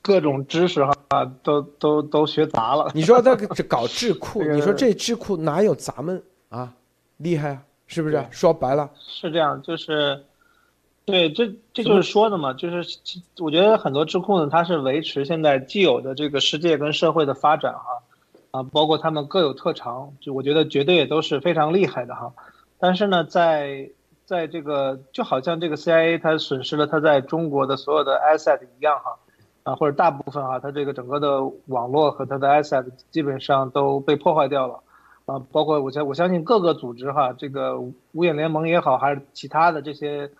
[0.02, 0.94] 各种知识哈，
[1.42, 2.90] 都都都学杂了。
[2.94, 6.74] 你说这搞智库，你说这智库哪有咱们啊
[7.16, 7.62] 厉害啊？
[7.86, 8.24] 是不是？
[8.30, 10.24] 说白了是这样，就是，
[11.04, 12.98] 对，这这就是说的嘛，就是
[13.38, 18.02] 我觉得很多智库呢，它是维持现在既有的这个世界跟社会的发展哈，
[18.50, 22.32] 啊，包括他们各有特长，就我觉得绝对也都是非常厉害的哈。
[22.78, 23.90] 但是呢，在
[24.26, 29.18] 在这个就好像这个 CIA 它损失了它在中国的所有的 asset 一样哈，
[29.64, 34.80] 啊或者大部分哈，它这个整个的网络和它的 asset 基本上都被破坏掉了，
[35.26, 40.30] 啊包括我相我相信各个组织哈，这个五眼联盟也好，还是其他的这些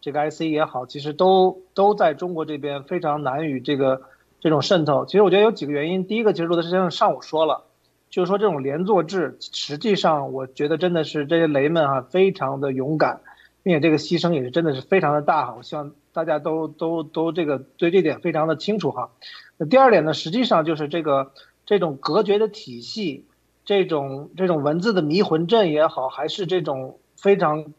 [0.00, 4.02] 这个 IC 也好，其实都都在中国这边非常难与这个
[4.38, 5.04] 这种渗透。
[5.04, 7.64] 其实我觉得有几个原因，第一个其实陆德先生上午说了，
[8.08, 13.20] 就是说这种连坐制，实际上我觉得真的是这些雷们哈非常的勇敢。
[13.62, 19.10] 并且这个牺牲也是真的是非常的大哈，我希望大家都都都这个对这点非常的清楚哈。
[19.56, 21.32] 那第二点呢，实际上就是这个
[21.64, 23.24] 这种隔绝的体系，
[23.64, 27.72] 这种这种文字的迷魂阵也好，还是这种非常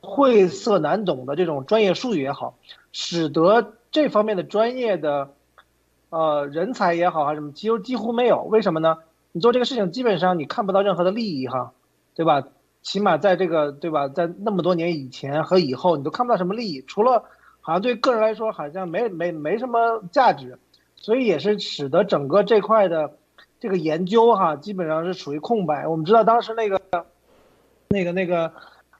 [0.00, 2.58] 晦涩难懂的这种专业术语也好，
[2.92, 5.34] 使得这方面的专业的
[6.10, 8.42] 呃人才也好还是什么，几乎几乎没有。
[8.42, 8.98] 为什么呢？
[9.30, 11.72] 你做这个事情基本上你看不到任何的利益哈，
[12.16, 12.48] 对吧？
[12.88, 17.22] 起码在这个对吧，在那么多年以前和以后，你都看不到什么利益，除了
[17.60, 20.58] 好像对个人来说好像没没没什么价值，
[20.96, 23.18] 所以也是使得整个这块的
[23.60, 25.86] 这个研究哈，基本上是属于空白。
[25.86, 26.80] 我们知道当时那个
[27.90, 28.50] 那个那个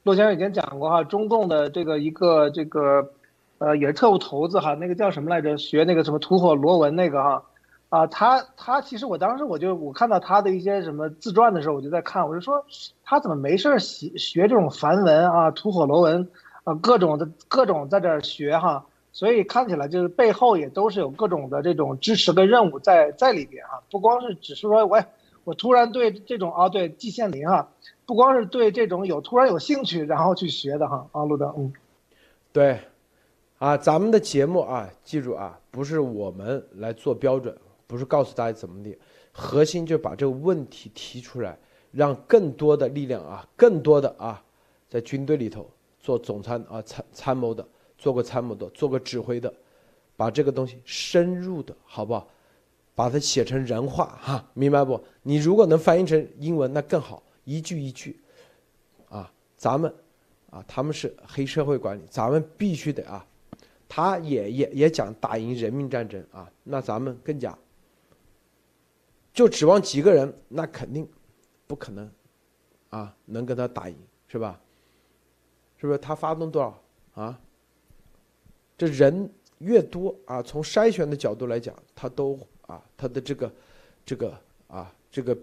[0.02, 3.12] 骆先生已经讲过哈，中共的这个一个这个
[3.56, 5.56] 呃也是特务头子哈，那个叫什么来着？
[5.56, 7.43] 学那个什么吐火罗文那个哈。
[7.90, 12.62] 啊，他他其实我当时我就我看到他的一些什么自传的时候，我就在看，我就说
[13.02, 16.28] 他怎么没事学学这种梵文啊、吐火罗文
[16.65, 25.02] 啊，各种的各种在这儿学哈，所以看起来就是背后也都是有各种的这种支持跟任务在在里边哈，不光是只是说我
[25.44, 27.70] 我突然对这种啊对季羡林哈，
[28.05, 31.73] 不光是对这种有突然有兴趣然后去学的哈啊，路德嗯，
[32.52, 32.81] 对，
[33.56, 37.56] 啊咱们的节目啊，记住啊，不是我们来做标准。
[37.89, 38.97] 不是告诉大家怎么的，
[39.32, 41.59] 核心就把这个问题提出来，
[41.90, 44.40] 让更多的力量啊，更多的啊，
[44.89, 47.66] 在军队里头做总参啊参参谋的，
[47.97, 49.52] 做过参谋的，做过指挥的，
[50.16, 52.28] 把这个东西深入的好不好？
[52.94, 55.02] 把它写成人话哈，明白不？
[55.23, 58.20] 你如果能翻译成英文，那更好，一句一句，
[59.09, 59.90] 啊，咱们
[60.51, 63.24] 啊，他们是黑社会管理，咱们必须得啊，
[63.89, 67.56] 他也也也讲打赢人民战争啊，那咱们更加。
[69.39, 71.09] 就指望几个人，那肯定
[71.69, 72.10] 不可能，
[72.90, 73.97] 啊，能跟他打赢
[74.27, 74.60] 是吧？
[75.77, 76.82] 是不是他发动多少
[77.15, 77.40] 啊？
[78.77, 83.52] 这人越多啊，从筛选的角度来讲，他都啊，他的这个
[84.05, 84.36] 这个
[84.66, 85.39] 啊，这个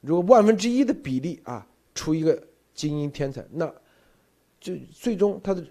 [0.00, 1.66] 如果万分之一的比例啊，
[1.96, 2.40] 出一个
[2.74, 3.66] 精英天才，那
[4.60, 5.66] 就最终他的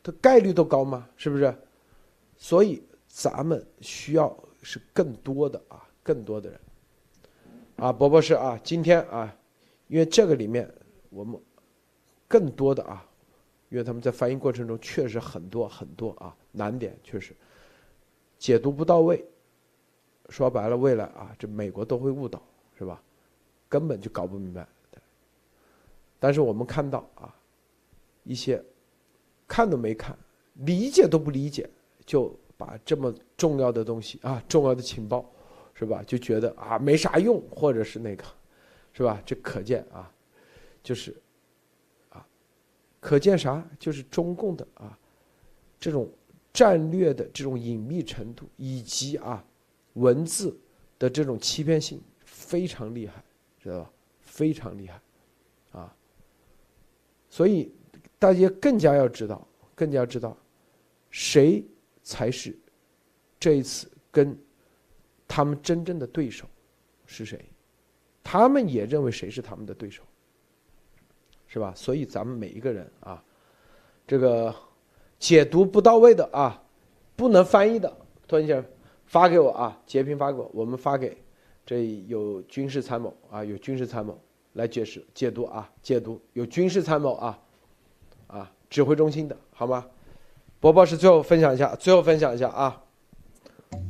[0.00, 1.08] 他概率都高吗？
[1.16, 1.52] 是不是？
[2.36, 4.32] 所以咱们需要。
[4.62, 6.60] 是更多的啊，更多的人，
[7.76, 9.36] 啊，博博士啊，今天啊，
[9.88, 10.72] 因为这个里面
[11.10, 11.40] 我们
[12.26, 13.06] 更多的啊，
[13.68, 17.34] 因为他们在翻译过程中确实很多很多啊难点，确实
[18.38, 19.24] 解读不到位，
[20.28, 22.42] 说白了，未来啊，这美国都会误导，
[22.78, 23.02] 是吧？
[23.68, 24.66] 根本就搞不明白。
[26.18, 27.34] 但是我们看到啊，
[28.22, 28.62] 一些
[29.48, 30.16] 看都没看、
[30.54, 31.68] 理解都不理解，
[32.06, 35.28] 就把这么重要的东西啊，重要的情报，
[35.74, 36.02] 是吧？
[36.06, 38.24] 就觉得啊没啥用，或者是那个，
[38.92, 39.20] 是吧？
[39.26, 40.10] 这可见啊，
[40.82, 41.14] 就是
[42.10, 42.26] 啊，
[43.00, 43.62] 可见啥？
[43.78, 44.98] 就是中共的啊，
[45.80, 46.08] 这种
[46.52, 49.44] 战略的这种隐秘程度，以及啊。
[49.96, 50.58] 文字
[50.98, 53.22] 的这种欺骗性非常厉害，
[53.62, 53.90] 知道吧？
[54.22, 54.98] 非常厉害，
[55.72, 55.94] 啊！
[57.28, 57.70] 所以
[58.18, 60.34] 大家更加要知道，更加知道
[61.10, 61.62] 谁
[62.02, 62.56] 才是
[63.38, 64.38] 这一次跟
[65.26, 66.46] 他们真正的对手
[67.06, 67.44] 是谁？
[68.22, 70.02] 他们也认为谁是他们的对手，
[71.46, 71.72] 是吧？
[71.74, 73.22] 所以咱们每一个人啊，
[74.06, 74.54] 这个
[75.18, 76.62] 解读不到位的啊，
[77.16, 77.94] 不能翻译的，
[78.26, 78.64] 托尼先生。
[79.04, 81.22] 发给我啊，截屏发给我，我们发给
[81.66, 84.18] 这有军事参谋啊，有军事参谋
[84.54, 87.38] 来解释解读啊，解读有军事参谋啊，
[88.28, 89.86] 啊，指挥中心的好吗？
[90.62, 92.76] 博博士最后分享一下，最后分享一下啊。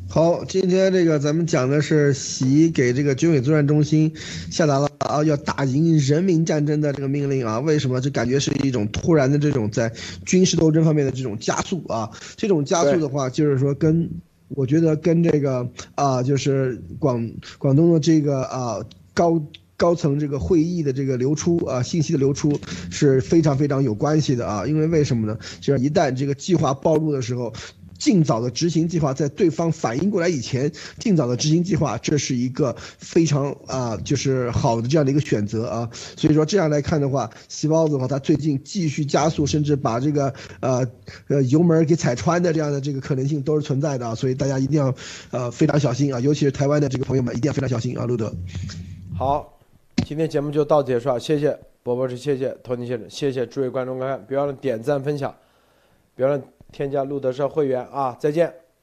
[0.09, 4.11] 好，今天这个咱们讲的是习给这个军委作战中心
[4.51, 8.01] 下达了啊要打赢人民战争的这个命令啊，为什么？
[8.01, 9.93] 就感觉是一种突然的这种在
[10.25, 14.11] 军事斗争方面的这种加速啊，这种加速的话就是说跟。
[14.55, 18.85] 我觉得跟这个啊，就是广广东的这个啊
[19.15, 19.43] 高
[19.77, 22.59] 高层这个会议的这个流出啊信息的流出
[22.91, 25.39] 是非常非常有关系的啊，因为为什么呢？
[25.61, 27.53] 就是一旦这个计划暴露的时候。
[27.99, 35.89] 尽早的执行计划，在对方反应过来以前，尽早的执行计划，这是一个非常啊，就是好的这样的一个选择啊。
[36.17, 40.85] 所以说这样来看的话，细包子的话，他最近继续加速，甚至把这个呃
[41.29, 44.17] 呃油门给踩穿的这样的这个可能性都是存在的啊。
[44.17, 44.93] 所以大家一定要
[45.31, 48.05] 呃非常小心啊，尤其是台湾的这个朋友们一定要非常小心啊。
[48.05, 48.35] 路德，
[49.17, 49.61] 好，
[50.05, 55.35] 今天节目就到此结束啊，谢谢波波是谢谢托尼先生，谢谢诸位观众观看，别忘了点赞分享，
[56.15, 56.45] 别忘了。
[56.73, 58.17] 添加路德社会员啊！
[58.19, 58.51] 再见。